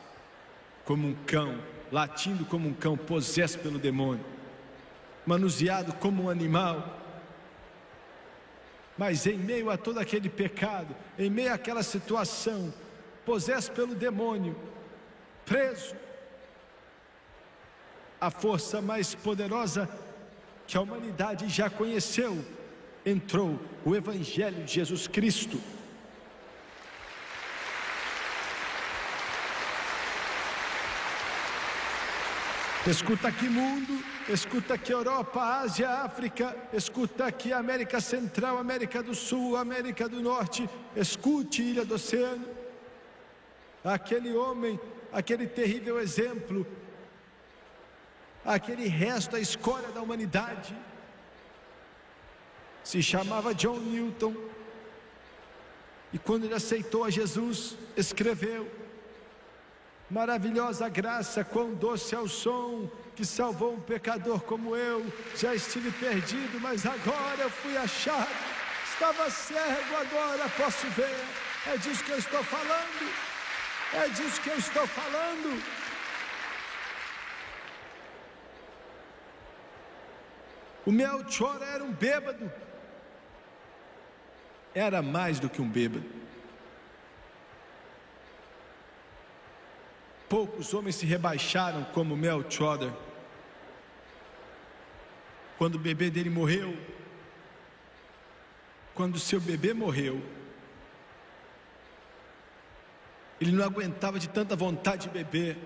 como 0.86 1.08
um 1.08 1.14
cão, 1.26 1.56
latindo 1.92 2.46
como 2.46 2.68
um 2.68 2.74
cão, 2.74 2.96
possesso 2.96 3.60
pelo 3.60 3.80
demônio, 3.80 4.26
manuseado 5.26 5.94
como 5.94 6.24
um 6.24 6.30
animal. 6.30 6.98
Mas 8.98 9.26
em 9.26 9.38
meio 9.38 9.70
a 9.70 9.78
todo 9.78 10.00
aquele 10.00 10.30
pecado, 10.30 10.96
em 11.18 11.30
meio 11.30 11.54
àquela 11.54 11.84
situação, 11.84 12.74
possesso 13.26 13.72
pelo 13.72 13.96
demônio, 13.96 14.56
preso. 15.46 15.96
A 18.20 18.30
força 18.30 18.82
mais 18.82 19.16
poderosa 19.16 19.90
que 20.68 20.78
a 20.78 20.82
humanidade 20.82 21.48
já 21.48 21.70
conheceu 21.70 22.44
entrou 23.06 23.60
o 23.86 23.96
Evangelho 23.96 24.64
de 24.64 24.74
Jesus 24.74 25.08
Cristo. 25.08 25.60
Escuta 32.88 33.28
aqui 33.28 33.50
mundo, 33.50 34.02
escuta 34.30 34.76
aqui 34.76 34.94
Europa, 34.94 35.42
Ásia, 35.42 35.90
África, 35.90 36.56
escuta 36.72 37.26
aqui 37.26 37.52
América 37.52 38.00
Central, 38.00 38.58
América 38.58 39.04
do 39.04 39.14
Sul, 39.14 39.58
América 39.58 40.08
do 40.08 40.22
Norte, 40.22 40.68
escute 40.96 41.62
Ilha 41.62 41.84
do 41.84 41.96
Oceano. 41.96 42.48
Aquele 43.84 44.34
homem, 44.34 44.80
aquele 45.12 45.46
terrível 45.46 46.00
exemplo, 46.00 46.66
aquele 48.46 48.88
resto, 48.88 49.36
a 49.36 49.42
escória 49.42 49.90
da 49.90 50.02
humanidade, 50.02 50.74
se 52.82 53.04
chamava 53.04 53.54
John 53.54 53.78
Newton, 53.78 54.36
e 56.14 56.18
quando 56.18 56.46
ele 56.46 56.54
aceitou 56.54 57.04
a 57.04 57.10
Jesus, 57.10 57.78
escreveu: 57.98 58.79
Maravilhosa 60.10 60.89
graça, 60.89 61.43
quão 61.43 61.76
doce 61.76 62.16
é 62.16 62.20
o 62.20 62.28
som 62.28 62.89
que 63.16 63.24
salvou 63.24 63.74
um 63.74 63.80
pecador 63.80 64.41
como 64.41 64.76
eu. 64.76 65.05
Já 65.36 65.53
estive 65.53 65.91
perdido, 65.91 66.60
mas 66.60 66.86
agora 66.86 67.41
eu 67.41 67.49
fui 67.49 67.78
achado. 67.78 68.28
Estava 68.91 69.30
cego, 69.30 69.95
agora 69.95 70.49
posso 70.57 70.88
ver. 70.88 71.24
É 71.68 71.78
disso 71.78 72.03
que 72.03 72.12
eu 72.12 72.18
estou 72.18 72.43
falando. 72.43 73.14
É 73.93 74.07
disso 74.10 74.41
que 74.41 74.49
eu 74.49 74.57
estou 74.57 74.88
falando. 74.88 75.62
O 80.86 80.91
Melchior 80.91 81.62
era 81.62 81.84
um 81.84 81.91
bêbado. 81.91 82.51
Era 84.74 85.03
mais 85.03 85.39
do 85.39 85.49
que 85.49 85.62
um 85.62 85.70
bêbado. 85.70 86.19
Poucos 90.30 90.76
homens 90.76 90.96
se 90.96 91.08
rebaixaram 91.08 91.84
como 91.86 92.16
Melchior. 92.16 92.94
Quando 95.58 95.76
o 95.76 95.80
bebê 95.80 96.12
dele 96.12 96.30
morreu, 96.30 96.78
quando 98.94 99.20
seu 99.20 99.42
bebê 99.42 99.74
morreu, 99.74 100.22
Ele 103.42 103.52
não 103.52 103.66
aguentava 103.66 104.20
de 104.20 104.30
tanta 104.30 104.56
vontade 104.56 105.08
de 105.08 105.10
beber, 105.10 105.58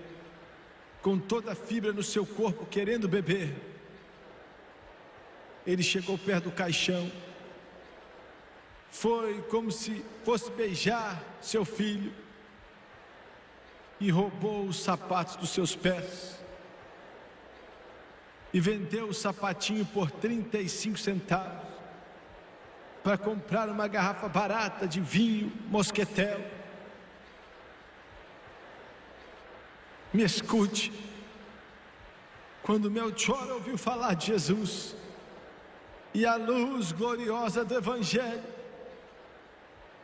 com 1.02 1.18
toda 1.18 1.52
a 1.52 1.54
fibra 1.54 1.92
no 1.92 2.02
seu 2.02 2.24
corpo 2.24 2.64
querendo 2.64 3.06
beber. 3.06 3.54
Ele 5.66 5.82
chegou 5.82 6.16
perto 6.16 6.44
do 6.44 6.52
caixão, 6.52 7.10
foi 8.90 9.42
como 9.42 9.70
se 9.70 10.02
fosse 10.24 10.50
beijar 10.52 11.22
seu 11.42 11.64
filho 11.64 12.23
e 14.06 14.10
roubou 14.10 14.64
os 14.66 14.82
sapatos 14.82 15.36
dos 15.36 15.50
seus 15.50 15.74
pés 15.74 16.38
e 18.52 18.60
vendeu 18.60 19.08
o 19.08 19.14
sapatinho 19.14 19.84
por 19.86 20.10
35 20.10 20.98
centavos 20.98 21.68
para 23.02 23.18
comprar 23.18 23.68
uma 23.68 23.88
garrafa 23.88 24.28
barata 24.28 24.86
de 24.86 25.00
vinho 25.00 25.52
mosquetel 25.68 26.40
Me 30.14 30.22
escute. 30.22 30.92
Quando 32.62 32.88
Melchior 32.88 33.50
ouviu 33.50 33.76
falar 33.76 34.14
de 34.14 34.26
Jesus 34.26 34.94
e 36.14 36.24
a 36.24 36.36
luz 36.36 36.92
gloriosa 36.92 37.64
do 37.64 37.74
Evangelho 37.74 38.44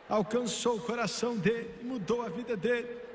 alcançou 0.09 0.75
o 0.75 0.81
coração 0.81 1.37
dele, 1.37 1.73
mudou 1.81 2.21
a 2.23 2.27
vida 2.27 2.57
dele. 2.57 3.10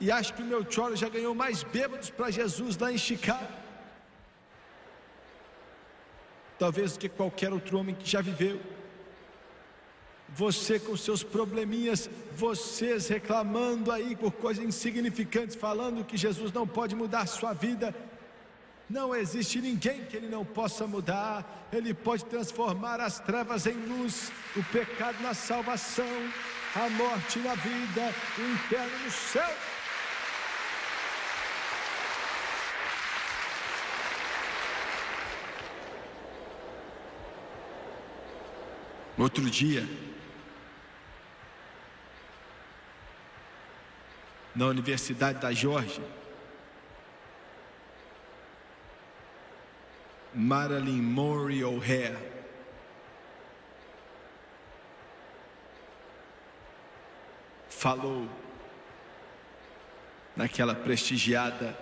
E 0.00 0.10
acho 0.10 0.34
que 0.34 0.42
o 0.42 0.46
Melchior 0.46 0.94
já 0.96 1.08
ganhou 1.08 1.34
mais 1.34 1.62
bêbados 1.62 2.10
para 2.10 2.30
Jesus 2.30 2.76
lá 2.76 2.92
em 2.92 2.98
Chicago. 2.98 3.52
Talvez 6.58 6.92
do 6.92 6.98
que 6.98 7.08
qualquer 7.08 7.52
outro 7.52 7.78
homem 7.78 7.94
que 7.94 8.08
já 8.08 8.20
viveu 8.20 8.60
você 10.28 10.78
com 10.78 10.96
seus 10.96 11.22
probleminhas, 11.22 12.10
vocês 12.32 13.08
reclamando 13.08 13.92
aí 13.92 14.16
por 14.16 14.32
coisas 14.32 14.64
insignificantes, 14.64 15.54
falando 15.54 16.04
que 16.04 16.16
Jesus 16.16 16.52
não 16.52 16.66
pode 16.66 16.94
mudar 16.94 17.26
sua 17.26 17.52
vida. 17.52 17.94
Não 18.88 19.14
existe 19.14 19.60
ninguém 19.60 20.04
que 20.04 20.16
Ele 20.16 20.28
não 20.28 20.44
possa 20.44 20.86
mudar. 20.86 21.68
Ele 21.72 21.94
pode 21.94 22.24
transformar 22.24 23.00
as 23.00 23.18
trevas 23.20 23.66
em 23.66 23.74
luz, 23.74 24.30
o 24.56 24.62
pecado 24.64 25.22
na 25.22 25.34
salvação, 25.34 26.04
a 26.74 26.88
morte 26.90 27.38
na 27.38 27.54
vida, 27.54 28.14
o 28.38 28.42
inferno 28.42 29.04
no 29.04 29.10
céu. 29.10 29.75
Outro 39.18 39.48
dia, 39.48 39.82
na 44.54 44.66
Universidade 44.66 45.38
da 45.40 45.52
Geórgia, 45.52 46.04
Marilyn 50.34 51.00
Murray 51.00 51.64
O'Hare. 51.64 52.36
Falou 57.70 58.28
naquela 60.36 60.74
prestigiada 60.74 61.74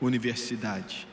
universidade. 0.00 1.11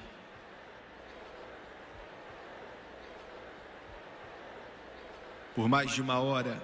Por 5.59 5.67
mais 5.67 5.91
de 5.91 6.01
uma 6.01 6.17
hora, 6.19 6.57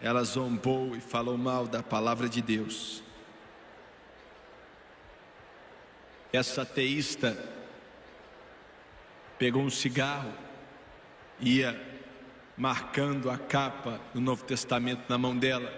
ela 0.00 0.24
zombou 0.24 0.96
e 0.96 1.00
falou 1.02 1.36
mal 1.36 1.66
da 1.66 1.82
palavra 1.82 2.30
de 2.30 2.40
Deus. 2.40 3.02
Essa 6.32 6.62
ateísta 6.62 7.36
pegou 9.38 9.60
um 9.60 9.68
cigarro, 9.68 10.32
ia 11.38 11.78
marcando 12.56 13.30
a 13.30 13.36
capa 13.36 14.00
do 14.14 14.20
Novo 14.22 14.42
Testamento 14.42 15.02
na 15.06 15.18
mão 15.18 15.36
dela, 15.36 15.70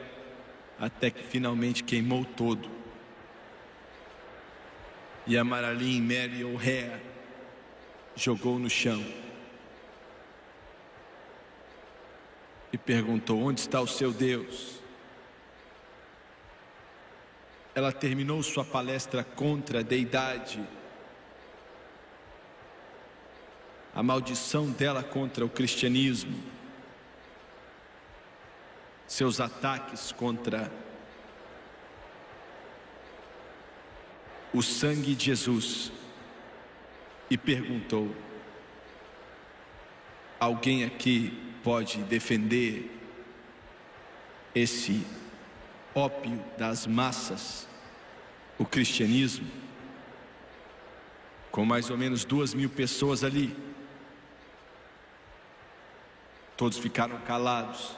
até 0.78 1.10
que 1.10 1.24
finalmente 1.24 1.82
queimou 1.82 2.24
todo. 2.24 2.70
E 5.26 5.36
a 5.36 5.42
Marilyn 5.42 6.02
Mary 6.02 6.44
O'Hare 6.44 7.02
jogou 8.14 8.60
no 8.60 8.70
chão 8.70 9.25
e 12.76 12.78
perguntou: 12.78 13.40
Onde 13.40 13.60
está 13.60 13.80
o 13.80 13.88
seu 13.88 14.12
Deus? 14.12 14.76
ela 17.76 17.92
terminou 17.92 18.42
sua 18.42 18.64
palestra 18.64 19.22
contra 19.22 19.80
a 19.80 19.82
deidade, 19.82 20.66
a 23.94 24.02
maldição 24.02 24.70
dela 24.70 25.02
contra 25.02 25.44
o 25.44 25.48
cristianismo, 25.50 26.42
seus 29.06 29.42
ataques 29.42 30.10
contra 30.10 30.72
o 34.54 34.62
sangue 34.62 35.14
de 35.14 35.26
Jesus, 35.26 35.92
e 37.28 37.36
perguntou: 37.36 38.10
Alguém 40.40 40.82
aqui 40.82 41.45
pode 41.66 41.98
defender 42.04 42.88
esse 44.54 45.04
ópio 45.92 46.40
das 46.56 46.86
massas, 46.86 47.66
o 48.56 48.64
cristianismo, 48.64 49.50
com 51.50 51.64
mais 51.64 51.90
ou 51.90 51.98
menos 51.98 52.24
duas 52.24 52.54
mil 52.54 52.70
pessoas 52.70 53.24
ali. 53.24 53.52
Todos 56.56 56.78
ficaram 56.78 57.18
calados. 57.22 57.96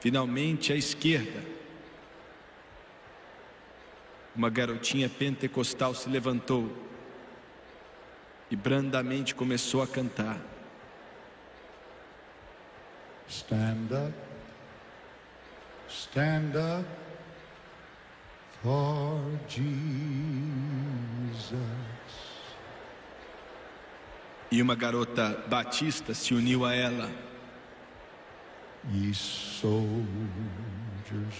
Finalmente, 0.00 0.70
à 0.70 0.76
esquerda, 0.76 1.42
uma 4.36 4.50
garotinha 4.50 5.08
pentecostal 5.08 5.94
se 5.94 6.10
levantou 6.10 6.89
e 8.50 8.56
brandamente 8.56 9.34
começou 9.34 9.82
a 9.82 9.86
cantar. 9.86 10.38
Stand 13.28 13.88
up, 13.92 14.12
stand 15.88 16.56
up 16.56 16.88
for 18.60 19.20
Jesus. 19.48 19.70
E 24.50 24.60
uma 24.60 24.74
garota 24.74 25.44
batista 25.46 26.12
se 26.12 26.34
uniu 26.34 26.66
a 26.66 26.74
ela. 26.74 27.08
Ye 28.92 29.14
soldiers 29.14 30.04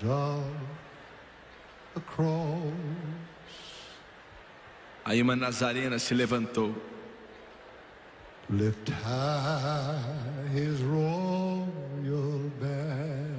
of 0.04 0.44
the 1.94 2.00
cross. 2.14 2.72
Aí 5.04 5.20
uma 5.20 5.34
nazarena 5.34 5.98
se 5.98 6.14
levantou. 6.14 6.72
Lift 8.52 8.88
high 8.88 10.02
his 10.52 10.82
royal 10.82 12.50
banner. 12.60 13.30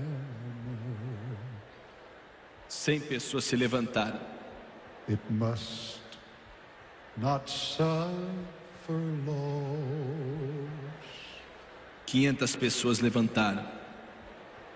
Cem 2.69 3.01
pessoas 3.01 3.43
se 3.43 3.57
levantaram. 3.57 4.19
It 5.09 5.19
must 5.29 5.99
not 7.17 7.49
suffer 7.49 9.01
loss. 9.27 10.69
500 12.07 12.55
pessoas 12.57 13.01
levantaram. 13.01 13.65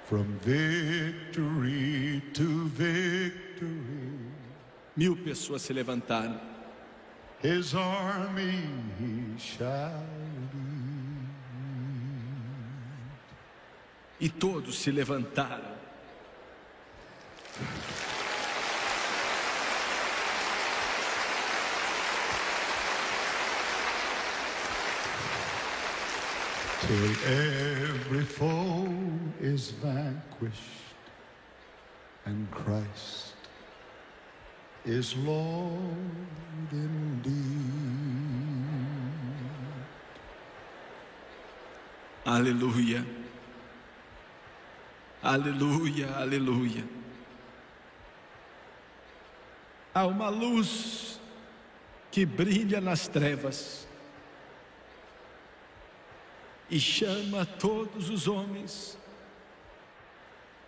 From 0.06 0.38
victory 0.44 2.22
to 2.34 2.68
victory, 2.68 3.72
Mil 4.98 5.16
pessoas 5.16 5.62
se 5.62 5.74
levantaram. 5.74 6.55
His 7.42 7.76
army 7.76 8.64
he 9.00 9.40
shall 9.40 10.04
lead. 10.54 10.96
E 14.20 14.30
todos 14.30 14.78
se 14.78 14.92
levantaram. 14.92 15.76
till 26.88 27.16
every 27.26 28.24
foe 28.24 28.88
is 29.42 29.72
vanquished 29.72 30.62
and 32.26 32.50
Christ 32.52 33.35
is 34.86 35.16
Lord 35.18 36.72
indeed. 36.72 37.36
Aleluia. 42.26 43.06
Aleluia, 45.22 46.16
aleluia. 46.18 46.84
Há 49.94 50.06
uma 50.06 50.30
luz 50.30 51.20
que 52.12 52.26
brilha 52.26 52.80
nas 52.80 53.08
trevas 53.08 53.88
e 56.70 56.80
chama 56.80 57.46
todos 57.46 58.10
os 58.10 58.28
homens 58.28 58.98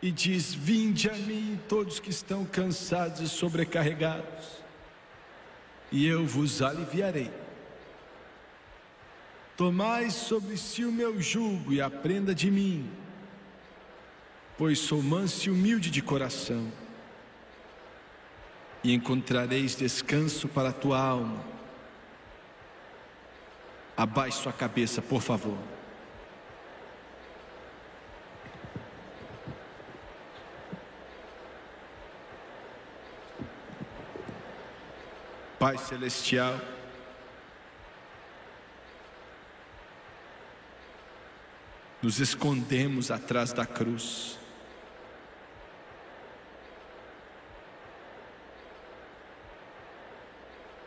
e 0.02 0.12
diz: 0.12 0.54
Vinde 0.54 1.10
a 1.10 1.14
mim, 1.14 1.60
todos 1.68 2.00
que 2.00 2.10
estão 2.10 2.46
cansados 2.46 3.22
e 3.22 3.28
sobrecarregados, 3.28 4.62
e 5.92 6.06
eu 6.06 6.26
vos 6.26 6.62
aliviarei. 6.62 7.32
Tomai 9.56 10.12
sobre 10.12 10.56
si 10.56 10.86
o 10.86 10.92
meu 10.92 11.20
jugo 11.20 11.74
e 11.74 11.82
aprenda 11.82 12.36
de 12.36 12.52
mim, 12.52 12.90
pois 14.58 14.78
sou 14.80 15.02
manso 15.02 15.48
e 15.48 15.52
humilde 15.52 15.90
de 15.90 16.02
coração, 16.02 16.72
e 18.84 18.94
encontrareis 18.94 19.76
descanso 19.76 20.48
para 20.48 20.70
a 20.70 20.74
tua 20.74 21.00
alma. 21.00 21.44
Abaixe 23.96 24.44
sua 24.44 24.54
cabeça, 24.54 25.02
por 25.02 25.24
favor. 25.24 25.58
Pai 35.60 35.76
Celestial, 35.80 36.62
nos 42.00 42.20
escondemos 42.20 43.10
atrás 43.10 43.54
da 43.54 43.66
cruz. 43.66 44.38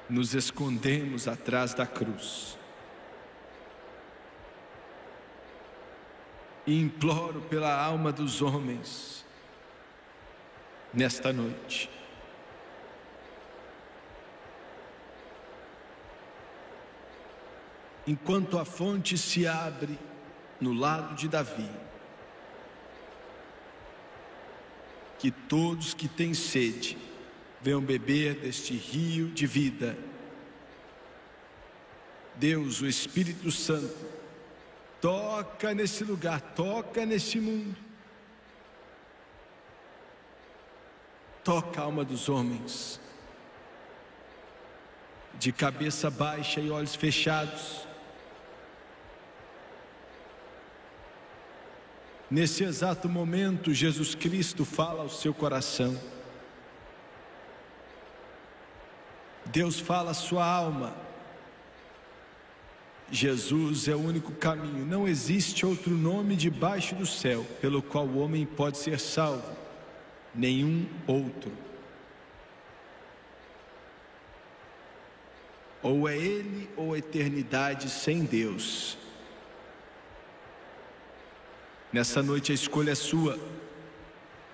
Nos 0.09 0.35
escondemos 0.35 1.27
atrás 1.27 1.75
da 1.75 1.87
cruz. 1.87 2.57
E 6.65 6.81
imploro 6.81 7.41
pela 7.43 7.75
alma 7.75 8.13
dos 8.13 8.41
homens 8.41 9.25
nesta 10.95 11.33
noite. 11.33 12.00
Enquanto 18.11 18.59
a 18.59 18.65
fonte 18.65 19.17
se 19.17 19.47
abre 19.47 19.97
no 20.61 20.73
lado 20.73 21.15
de 21.15 21.29
Davi, 21.29 21.71
que 25.17 25.31
todos 25.31 25.95
que 25.95 26.09
têm 26.09 26.35
sede 26.35 26.99
venham 27.61 27.81
beber 27.81 28.35
deste 28.41 28.75
rio 28.75 29.29
de 29.29 29.47
vida. 29.47 29.97
Deus, 32.35 32.81
o 32.81 32.89
Espírito 32.89 33.49
Santo, 33.53 34.05
toca 35.01 35.73
nesse 35.73 36.03
lugar, 36.03 36.41
toca 36.41 37.07
nesse 37.07 37.39
mundo. 37.39 37.77
Toca 41.45 41.81
a 41.81 41.85
alma 41.85 42.05
dos 42.05 42.29
homens, 42.29 43.01
de 45.39 45.53
cabeça 45.53 46.11
baixa 46.11 46.61
e 46.61 46.73
olhos 46.73 46.97
fechados. 46.97 47.89
Nesse 52.31 52.63
exato 52.63 53.09
momento, 53.09 53.75
Jesus 53.75 54.15
Cristo 54.15 54.65
fala 54.65 55.03
ao 55.03 55.09
seu 55.09 55.35
coração. 55.35 55.99
Deus 59.47 59.81
fala 59.81 60.13
à 60.13 60.15
sua 60.15 60.47
alma. 60.47 60.95
Jesus 63.11 63.89
é 63.89 63.97
o 63.97 63.99
único 63.99 64.31
caminho, 64.31 64.87
não 64.87 65.09
existe 65.09 65.67
outro 65.67 65.97
nome 65.97 66.37
debaixo 66.37 66.95
do 66.95 67.05
céu 67.05 67.45
pelo 67.61 67.83
qual 67.83 68.07
o 68.07 68.19
homem 68.19 68.47
pode 68.47 68.79
ser 68.79 69.01
salvo, 69.01 69.57
nenhum 70.33 70.87
outro. 71.09 71.51
Ou 75.83 76.09
é 76.09 76.17
Ele 76.17 76.71
ou 76.77 76.95
a 76.95 76.99
eternidade 76.99 77.91
sem 77.91 78.25
Deus. 78.25 78.97
Nessa 81.93 82.23
noite 82.23 82.53
a 82.53 82.55
escolha 82.55 82.93
é 82.93 82.95
sua. 82.95 83.37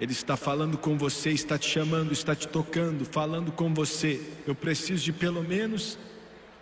Ele 0.00 0.12
está 0.12 0.36
falando 0.36 0.78
com 0.78 0.96
você, 0.96 1.30
está 1.30 1.58
te 1.58 1.68
chamando, 1.68 2.12
está 2.12 2.34
te 2.34 2.48
tocando, 2.48 3.04
falando 3.04 3.52
com 3.52 3.72
você. 3.74 4.20
Eu 4.46 4.54
preciso 4.54 5.04
de 5.04 5.12
pelo 5.12 5.42
menos 5.42 5.98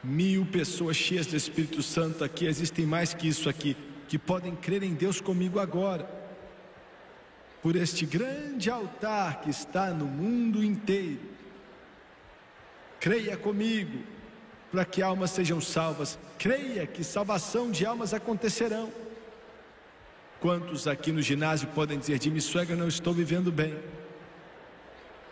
mil 0.02 0.44
pessoas 0.46 0.96
cheias 0.96 1.26
do 1.26 1.36
Espírito 1.36 1.80
Santo 1.80 2.24
aqui. 2.24 2.46
Existem 2.46 2.84
mais 2.84 3.14
que 3.14 3.28
isso 3.28 3.48
aqui, 3.48 3.76
que 4.08 4.18
podem 4.18 4.54
crer 4.56 4.82
em 4.82 4.94
Deus 4.94 5.20
comigo 5.20 5.60
agora. 5.60 6.08
Por 7.62 7.76
este 7.76 8.04
grande 8.04 8.68
altar 8.68 9.42
que 9.42 9.50
está 9.50 9.90
no 9.90 10.06
mundo 10.06 10.62
inteiro. 10.62 11.20
Creia 13.00 13.36
comigo, 13.36 13.98
para 14.72 14.84
que 14.84 15.02
almas 15.02 15.30
sejam 15.30 15.60
salvas. 15.60 16.18
Creia 16.36 16.84
que 16.86 17.04
salvação 17.04 17.70
de 17.70 17.86
almas 17.86 18.12
acontecerão. 18.12 19.03
Quantos 20.44 20.86
aqui 20.86 21.10
no 21.10 21.22
ginásio 21.22 21.66
podem 21.68 21.98
dizer 21.98 22.18
de 22.18 22.30
mim, 22.30 22.38
suegra, 22.38 22.76
não 22.76 22.86
estou 22.86 23.14
vivendo 23.14 23.50
bem? 23.50 23.74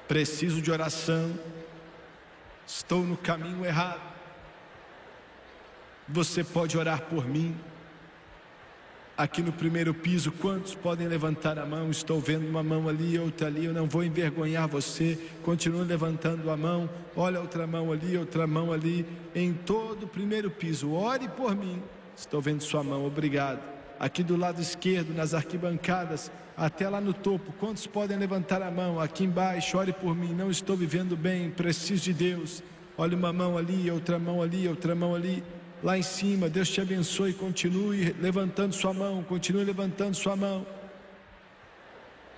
Preciso 0.08 0.62
de 0.62 0.70
oração. 0.70 1.38
Estou 2.66 3.02
no 3.02 3.14
caminho 3.14 3.62
errado. 3.62 4.00
Você 6.08 6.42
pode 6.42 6.78
orar 6.78 7.02
por 7.02 7.28
mim. 7.28 7.54
Aqui 9.14 9.42
no 9.42 9.52
primeiro 9.52 9.92
piso, 9.92 10.32
quantos 10.32 10.74
podem 10.74 11.06
levantar 11.06 11.58
a 11.58 11.66
mão? 11.66 11.90
Estou 11.90 12.18
vendo 12.18 12.48
uma 12.48 12.62
mão 12.62 12.88
ali, 12.88 13.18
outra 13.18 13.48
ali. 13.48 13.66
Eu 13.66 13.74
não 13.74 13.86
vou 13.86 14.02
envergonhar 14.02 14.66
você. 14.66 15.18
Continue 15.42 15.84
levantando 15.84 16.50
a 16.50 16.56
mão. 16.56 16.88
Olha 17.14 17.38
outra 17.38 17.66
mão 17.66 17.92
ali, 17.92 18.16
outra 18.16 18.46
mão 18.46 18.72
ali. 18.72 19.04
Em 19.34 19.52
todo 19.52 20.04
o 20.04 20.08
primeiro 20.08 20.50
piso, 20.50 20.90
ore 20.90 21.28
por 21.28 21.54
mim. 21.54 21.82
Estou 22.16 22.40
vendo 22.40 22.62
sua 22.62 22.82
mão. 22.82 23.04
Obrigado 23.04 23.81
aqui 24.02 24.24
do 24.24 24.36
lado 24.36 24.60
esquerdo, 24.60 25.14
nas 25.14 25.32
arquibancadas, 25.32 26.28
até 26.56 26.88
lá 26.88 27.00
no 27.00 27.14
topo. 27.14 27.52
Quantos 27.52 27.86
podem 27.86 28.18
levantar 28.18 28.60
a 28.60 28.68
mão? 28.68 28.98
Aqui 28.98 29.22
embaixo, 29.22 29.78
ore 29.78 29.92
por 29.92 30.16
mim. 30.16 30.34
Não 30.34 30.50
estou 30.50 30.76
vivendo 30.76 31.16
bem, 31.16 31.50
preciso 31.50 32.02
de 32.02 32.12
Deus. 32.12 32.64
Olha 32.98 33.16
uma 33.16 33.32
mão 33.32 33.56
ali, 33.56 33.88
outra 33.92 34.18
mão 34.18 34.42
ali, 34.42 34.66
outra 34.66 34.92
mão 34.96 35.14
ali. 35.14 35.44
Lá 35.84 35.96
em 35.96 36.02
cima, 36.02 36.48
Deus 36.48 36.68
te 36.68 36.80
abençoe. 36.80 37.32
Continue 37.32 38.12
levantando 38.20 38.74
sua 38.74 38.92
mão, 38.92 39.22
continue 39.22 39.62
levantando 39.62 40.16
sua 40.16 40.34
mão. 40.34 40.66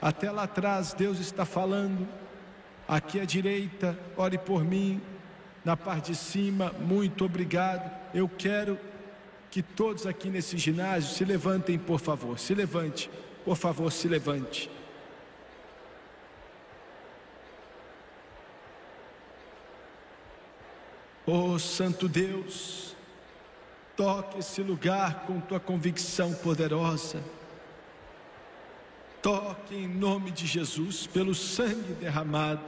Até 0.03 0.31
lá 0.31 0.43
atrás, 0.43 0.93
Deus 0.93 1.19
está 1.19 1.47
falando. 1.47 2.07
Aqui 2.87 3.19
à 3.19 3.25
direita, 3.25 3.99
ore 4.19 4.37
por 4.37 4.63
mim. 4.63 5.01
Na 5.65 5.79
parte 5.79 6.13
de 6.13 6.19
cima, 6.19 6.75
muito 6.79 7.25
obrigado. 7.25 7.91
Eu 8.13 8.29
quero 8.29 8.79
que 9.55 9.63
todos 9.63 10.05
aqui 10.05 10.31
nesse 10.31 10.59
ginásio 10.59 11.15
se 11.15 11.25
levantem, 11.25 11.79
por 11.79 12.01
favor, 12.01 12.41
se 12.41 12.53
levante, 12.53 13.09
por 13.45 13.57
favor, 13.57 13.93
se 13.93 14.09
levante. 14.09 14.69
Oh 21.25 21.57
Santo 21.57 22.09
Deus, 22.09 22.97
toque 23.97 24.41
esse 24.41 24.61
lugar 24.61 25.21
com 25.25 25.39
tua 25.39 25.61
convicção 25.61 26.35
poderosa. 26.35 27.23
Toque 29.23 29.77
em 29.77 29.87
nome 29.87 30.33
de 30.33 30.49
Jesus, 30.49 31.07
pelo 31.07 31.33
sangue 31.33 31.93
derramado 31.93 32.65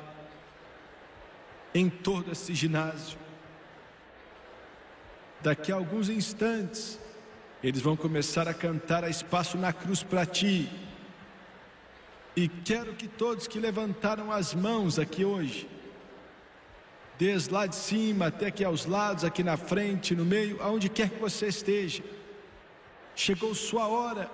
em 1.74 1.90
todo 1.90 2.30
esse 2.30 2.54
ginásio. 2.54 3.25
Daqui 5.46 5.70
a 5.70 5.76
alguns 5.76 6.08
instantes, 6.08 6.98
eles 7.62 7.80
vão 7.80 7.96
começar 7.96 8.48
a 8.48 8.52
cantar 8.52 9.04
a 9.04 9.08
espaço 9.08 9.56
na 9.56 9.72
cruz 9.72 10.02
para 10.02 10.26
ti. 10.26 10.68
E 12.34 12.48
quero 12.48 12.94
que 12.94 13.06
todos 13.06 13.46
que 13.46 13.60
levantaram 13.60 14.32
as 14.32 14.52
mãos 14.52 14.98
aqui 14.98 15.24
hoje, 15.24 15.68
desde 17.16 17.54
lá 17.54 17.64
de 17.64 17.76
cima 17.76 18.26
até 18.26 18.46
aqui 18.46 18.64
aos 18.64 18.86
lados, 18.86 19.22
aqui 19.22 19.44
na 19.44 19.56
frente, 19.56 20.16
no 20.16 20.24
meio, 20.24 20.60
aonde 20.60 20.88
quer 20.88 21.10
que 21.10 21.20
você 21.20 21.46
esteja, 21.46 22.02
chegou 23.14 23.54
sua 23.54 23.86
hora, 23.86 24.28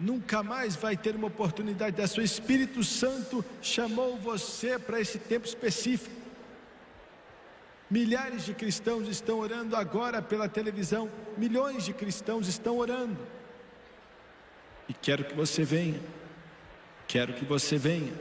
nunca 0.00 0.42
mais 0.42 0.74
vai 0.74 0.96
ter 0.96 1.14
uma 1.14 1.28
oportunidade 1.28 1.94
dessa. 1.94 2.20
O 2.20 2.24
Espírito 2.24 2.82
Santo 2.82 3.44
chamou 3.62 4.16
você 4.16 4.80
para 4.80 5.00
esse 5.00 5.20
tempo 5.20 5.46
específico. 5.46 6.17
Milhares 7.90 8.44
de 8.44 8.52
cristãos 8.52 9.08
estão 9.08 9.38
orando 9.38 9.74
agora 9.74 10.20
pela 10.20 10.46
televisão, 10.46 11.10
milhões 11.38 11.84
de 11.84 11.94
cristãos 11.94 12.46
estão 12.46 12.76
orando. 12.76 13.16
E 14.86 14.92
quero 14.92 15.24
que 15.24 15.34
você 15.34 15.64
venha, 15.64 16.00
quero 17.06 17.32
que 17.32 17.44
você 17.44 17.78
venha. 17.78 18.12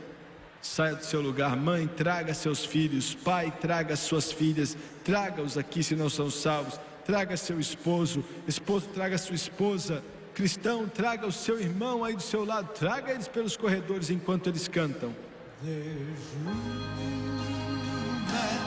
Saia 0.61 0.95
do 0.95 1.05
seu 1.05 1.21
lugar, 1.21 1.55
mãe, 1.55 1.85
traga 1.85 2.33
seus 2.33 2.65
filhos, 2.65 3.13
pai, 3.13 3.53
traga 3.61 3.95
suas 3.95 4.31
filhas, 4.31 4.75
traga-os 5.03 5.57
aqui 5.57 5.83
se 5.83 5.95
não 5.95 6.09
são 6.09 6.29
salvos, 6.29 6.79
traga 7.05 7.37
seu 7.37 7.59
esposo, 7.59 8.23
esposo, 8.47 8.87
traga 8.89 9.17
sua 9.17 9.35
esposa, 9.35 10.03
cristão, 10.33 10.87
traga 10.87 11.27
o 11.27 11.31
seu 11.31 11.59
irmão 11.59 12.03
aí 12.03 12.15
do 12.15 12.21
seu 12.21 12.43
lado, 12.43 12.73
traga 12.73 13.11
eles 13.11 13.27
pelos 13.27 13.55
corredores 13.55 14.09
enquanto 14.09 14.47
eles 14.47 14.67
cantam. 14.67 15.13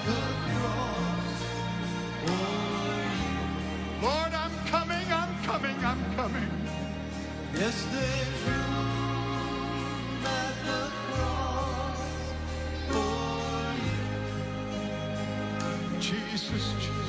Lord, 0.06 0.39
Yes, 7.60 7.84
there's 7.92 8.42
room 8.48 10.24
at 10.24 10.54
the 10.64 10.82
cross 11.12 12.04
for 12.88 13.60
Jesus, 16.00 16.64
Jesus. 16.80 16.99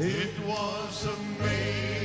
It 0.00 0.38
was 0.46 1.06
amazing 1.06 1.97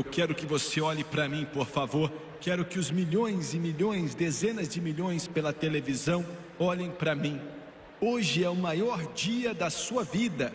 Eu 0.00 0.04
quero 0.04 0.34
que 0.34 0.46
você 0.46 0.80
olhe 0.80 1.04
para 1.04 1.28
mim, 1.28 1.44
por 1.44 1.66
favor. 1.66 2.10
Quero 2.40 2.64
que 2.64 2.78
os 2.78 2.90
milhões 2.90 3.52
e 3.52 3.58
milhões, 3.58 4.14
dezenas 4.14 4.66
de 4.66 4.80
milhões 4.80 5.28
pela 5.28 5.52
televisão 5.52 6.24
olhem 6.58 6.90
para 6.90 7.14
mim. 7.14 7.38
Hoje 8.00 8.42
é 8.42 8.48
o 8.48 8.56
maior 8.56 9.12
dia 9.12 9.52
da 9.52 9.68
sua 9.68 10.02
vida. 10.02 10.54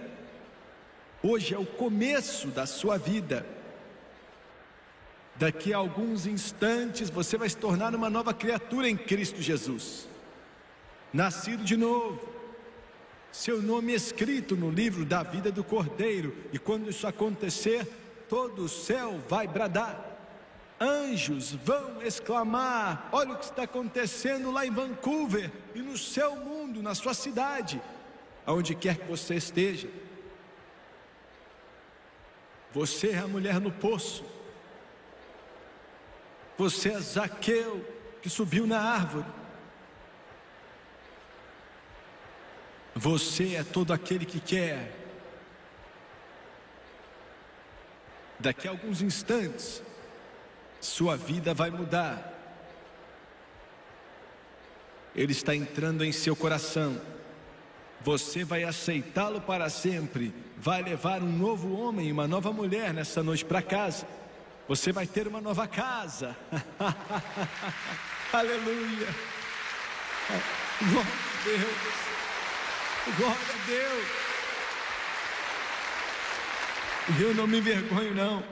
Hoje 1.22 1.54
é 1.54 1.60
o 1.60 1.66
começo 1.66 2.48
da 2.48 2.66
sua 2.66 2.98
vida. 2.98 3.46
Daqui 5.36 5.76
a 5.76 5.78
alguns 5.78 6.26
instantes 6.26 7.12
você 7.12 7.38
vai 7.38 7.48
se 7.48 7.58
tornar 7.58 7.93
uma 7.93 8.10
nova 8.10 8.34
criatura 8.34 8.89
em 8.89 8.98
Cristo 8.98 9.43
Jesus. 9.43 10.08
Nascido 11.14 11.64
de 11.64 11.78
novo. 11.78 12.20
Seu 13.32 13.62
nome 13.62 13.93
escrito 13.93 14.56
no 14.56 14.72
livro 14.72 15.06
da 15.06 15.22
vida 15.22 15.52
do 15.52 15.64
Cordeiro. 15.64 16.36
E 16.52 16.58
quando 16.58 16.89
isso 16.89 17.06
acontecer, 17.06 17.88
todo 18.30 18.66
o 18.66 18.70
céu 18.70 19.20
vai 19.28 19.48
bradar. 19.48 20.14
Anjos 20.80 21.54
vão 21.54 22.02
exclamar: 22.02 23.10
Olha 23.12 23.34
o 23.34 23.38
que 23.38 23.46
está 23.46 23.64
acontecendo 23.64 24.52
lá 24.52 24.66
em 24.66 24.72
Vancouver 24.72 25.52
e 25.74 25.80
no 25.80 25.98
seu 25.98 26.36
mundo, 26.36 26.84
na 26.84 26.94
sua 26.94 27.14
cidade, 27.14 27.82
aonde 28.46 28.76
quer 28.76 28.98
que 28.98 29.08
você 29.08 29.36
esteja. 29.36 29.90
Você 32.74 33.12
é 33.12 33.20
a 33.20 33.28
mulher 33.28 33.60
no 33.62 33.72
poço. 33.72 34.26
Você 36.58 36.90
é 36.90 37.00
Zaqueu 37.00 37.86
que 38.22 38.30
subiu 38.30 38.68
na 38.68 38.82
árvore. 38.82 39.26
Você 42.94 43.56
é 43.56 43.64
todo 43.64 43.94
aquele 43.94 44.26
que 44.26 44.40
quer. 44.40 45.05
Daqui 48.40 48.68
a 48.68 48.72
alguns 48.72 49.02
instantes, 49.02 49.82
sua 50.80 51.16
vida 51.16 51.54
vai 51.54 51.70
mudar. 51.70 52.34
Ele 55.16 55.32
está 55.32 55.56
entrando 55.56 56.04
em 56.04 56.12
seu 56.12 56.36
coração. 56.36 57.00
Você 58.02 58.44
vai 58.44 58.64
aceitá-lo 58.64 59.42
para 59.42 59.70
sempre. 59.70 60.34
Vai 60.58 60.84
levar 60.84 61.22
um 61.24 61.32
novo 61.32 61.74
homem 61.80 62.10
e 62.10 62.12
uma 62.12 62.28
nova 62.28 62.52
mulher 62.52 62.94
nessa 62.94 63.24
noite 63.24 63.46
para 63.46 63.62
casa. 63.62 64.06
Você 64.68 64.92
vai 64.92 65.08
ter 65.08 65.28
uma 65.28 65.40
nova 65.40 65.68
casa. 65.68 66.36
Aleluia. 68.34 69.08
Glória 70.82 71.12
a 71.12 71.44
Deus. 71.44 73.18
Glória 73.18 73.38
a 73.38 73.66
Deus. 73.68 74.35
Eu 77.08 77.36
não 77.36 77.45
me 77.45 77.60
envergonho, 77.60 78.16
não. 78.16 78.43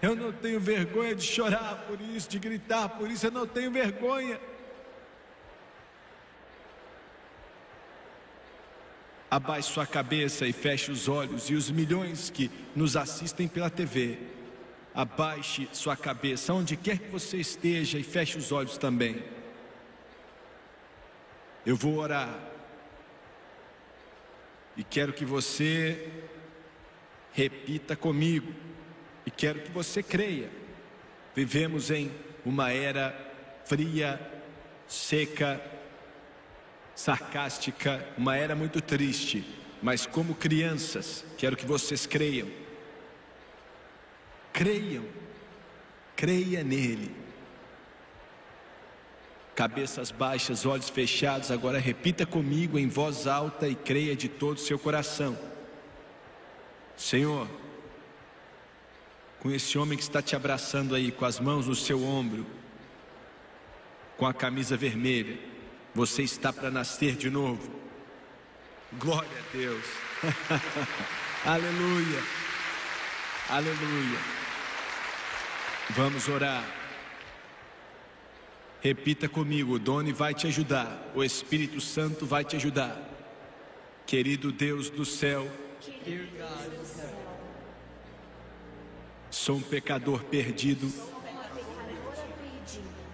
Eu 0.00 0.14
não 0.14 0.30
tenho 0.30 0.60
vergonha 0.60 1.14
de 1.14 1.24
chorar 1.24 1.86
por 1.88 1.98
isso, 2.00 2.28
de 2.28 2.38
gritar 2.38 2.88
por 2.90 3.10
isso. 3.10 3.26
Eu 3.26 3.30
não 3.30 3.46
tenho 3.46 3.70
vergonha. 3.70 4.38
Abaixe 9.30 9.72
sua 9.72 9.86
cabeça 9.86 10.46
e 10.46 10.52
feche 10.52 10.90
os 10.90 11.08
olhos, 11.08 11.50
e 11.50 11.54
os 11.54 11.70
milhões 11.70 12.30
que 12.30 12.50
nos 12.74 12.96
assistem 12.96 13.48
pela 13.48 13.68
TV, 13.68 14.18
abaixe 14.94 15.68
sua 15.72 15.96
cabeça, 15.96 16.54
onde 16.54 16.76
quer 16.76 16.98
que 16.98 17.10
você 17.10 17.36
esteja, 17.36 17.98
e 17.98 18.02
feche 18.02 18.38
os 18.38 18.52
olhos 18.52 18.78
também. 18.78 19.22
Eu 21.66 21.76
vou 21.76 21.96
orar, 21.96 22.38
e 24.78 24.84
quero 24.84 25.12
que 25.12 25.26
você 25.26 26.10
repita 27.38 27.94
comigo, 27.94 28.52
e 29.24 29.30
quero 29.30 29.60
que 29.60 29.70
você 29.70 30.02
creia. 30.02 30.50
Vivemos 31.36 31.88
em 31.88 32.10
uma 32.44 32.72
era 32.72 33.14
fria, 33.64 34.20
seca, 34.88 35.62
sarcástica, 36.96 38.04
uma 38.18 38.36
era 38.36 38.56
muito 38.56 38.80
triste, 38.80 39.44
mas 39.80 40.04
como 40.04 40.34
crianças, 40.34 41.24
quero 41.36 41.56
que 41.56 41.64
vocês 41.64 42.06
creiam. 42.06 42.48
Creiam, 44.52 45.04
creia 46.16 46.64
nele. 46.64 47.14
Cabeças 49.54 50.10
baixas, 50.10 50.66
olhos 50.66 50.88
fechados, 50.88 51.52
agora 51.52 51.78
repita 51.78 52.26
comigo 52.26 52.76
em 52.76 52.88
voz 52.88 53.28
alta 53.28 53.68
e 53.68 53.76
creia 53.76 54.16
de 54.16 54.28
todo 54.28 54.56
o 54.56 54.60
seu 54.60 54.76
coração. 54.76 55.47
Senhor, 56.98 57.48
com 59.38 59.52
esse 59.52 59.78
homem 59.78 59.96
que 59.96 60.02
está 60.02 60.20
te 60.20 60.34
abraçando 60.34 60.96
aí, 60.96 61.12
com 61.12 61.24
as 61.24 61.38
mãos 61.38 61.68
no 61.68 61.74
seu 61.76 62.04
ombro, 62.04 62.44
com 64.16 64.26
a 64.26 64.34
camisa 64.34 64.76
vermelha, 64.76 65.38
você 65.94 66.24
está 66.24 66.52
para 66.52 66.72
nascer 66.72 67.14
de 67.14 67.30
novo. 67.30 67.70
Glória 68.98 69.30
a 69.30 69.56
Deus. 69.56 69.84
Aleluia. 71.46 72.22
Aleluia. 73.48 74.18
Vamos 75.90 76.28
orar. 76.28 76.64
Repita 78.80 79.28
comigo, 79.28 79.74
o 79.74 79.78
Doni 79.78 80.12
vai 80.12 80.34
te 80.34 80.48
ajudar, 80.48 81.10
o 81.14 81.22
Espírito 81.22 81.80
Santo 81.80 82.26
vai 82.26 82.44
te 82.44 82.56
ajudar. 82.56 82.96
Querido 84.04 84.50
Deus 84.50 84.90
do 84.90 85.04
céu, 85.04 85.48
sou 89.48 89.56
um 89.56 89.62
pecador 89.62 90.24
perdido, 90.24 90.92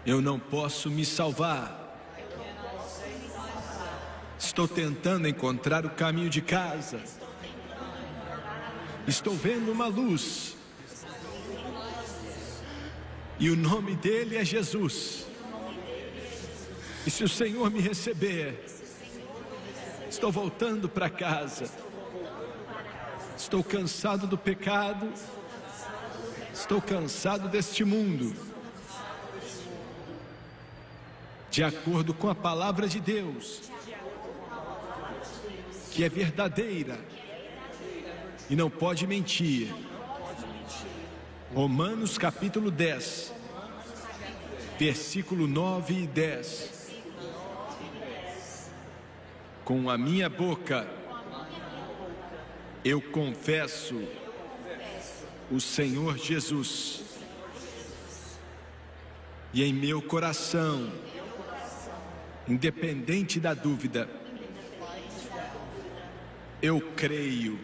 eu 0.05 0.21
não 0.21 0.39
posso 0.39 0.91
me 0.91 1.05
salvar. 1.05 1.83
Estou 4.39 4.67
tentando 4.67 5.29
encontrar 5.29 5.87
o 5.87 5.91
caminho 5.91 6.29
de 6.29 6.41
casa. 6.41 7.01
Estou 9.07 9.35
vendo 9.35 9.71
uma 9.71 9.87
luz. 9.87 10.57
E 13.39 13.51
o 13.51 13.57
nome 13.57 13.95
dele 13.95 14.37
é 14.37 14.45
Jesus. 14.45 15.27
E 17.07 17.11
se 17.11 17.23
o 17.23 17.29
Senhor 17.29 17.71
me 17.71 17.81
receber, 17.81 18.65
estou 20.09 20.33
voltando 20.33 20.89
para 20.89 21.11
casa. 21.11 21.84
Estou 23.45 23.63
cansado 23.63 24.27
do 24.27 24.39
pecado. 24.39 25.07
Estou 26.51 26.81
cansado 26.81 27.47
deste 27.47 27.85
mundo. 27.85 28.35
De 31.51 31.63
acordo 31.63 32.15
com 32.15 32.31
a 32.31 32.35
palavra 32.35 32.89
de 32.89 32.99
Deus, 32.99 33.71
que 35.93 36.03
é 36.03 36.09
verdadeira 36.09 36.99
e 38.49 38.57
não 38.57 38.71
pode 38.71 39.07
mentir. 39.07 39.71
Romanos 41.55 42.17
capítulo 42.17 42.71
10, 42.71 43.31
versículo 44.79 45.47
9 45.47 45.95
e 45.95 46.07
10. 46.07 46.93
Com 49.67 49.91
a 49.91 49.99
minha 49.99 50.31
boca 50.31 51.04
eu 52.85 53.01
confesso 53.01 54.01
o 55.51 55.59
Senhor 55.59 56.19
Jesus, 56.19 57.03
e 59.53 59.63
em 59.63 59.73
meu 59.73 60.03
coração, 60.03 60.93
independente 62.47 63.41
da 63.41 63.55
dúvida, 63.55 64.09
eu 66.61 66.81
creio 66.95 67.59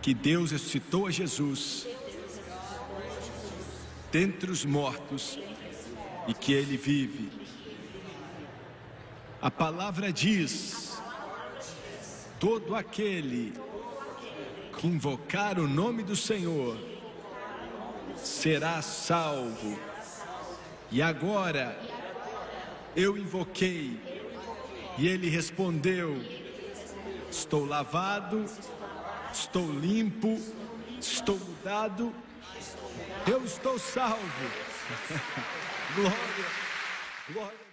que 0.00 0.14
Deus 0.14 0.50
ressuscitou 0.50 1.06
a 1.06 1.10
Jesus 1.10 1.86
dentre 4.12 4.50
os 4.50 4.64
mortos 4.64 5.38
e 6.28 6.34
que 6.34 6.52
ele 6.52 6.76
vive. 6.76 7.30
A 9.40 9.50
palavra 9.50 10.12
diz: 10.12 10.83
todo 12.44 12.74
aquele 12.76 13.54
que 14.76 14.86
invocar 14.86 15.58
o 15.58 15.66
nome 15.66 16.02
do 16.02 16.14
Senhor 16.14 16.76
será 18.16 18.82
salvo. 18.82 19.80
E 20.90 21.00
agora 21.00 21.74
eu 22.94 23.16
invoquei 23.16 23.98
e 24.98 25.08
ele 25.08 25.30
respondeu: 25.30 26.22
Estou 27.30 27.64
lavado, 27.64 28.44
estou 29.32 29.72
limpo, 29.72 30.38
estou 31.00 31.38
mudado, 31.38 32.14
eu 33.26 33.42
estou 33.42 33.78
salvo. 33.78 34.50
glória, 35.96 36.46
glória. 37.32 37.63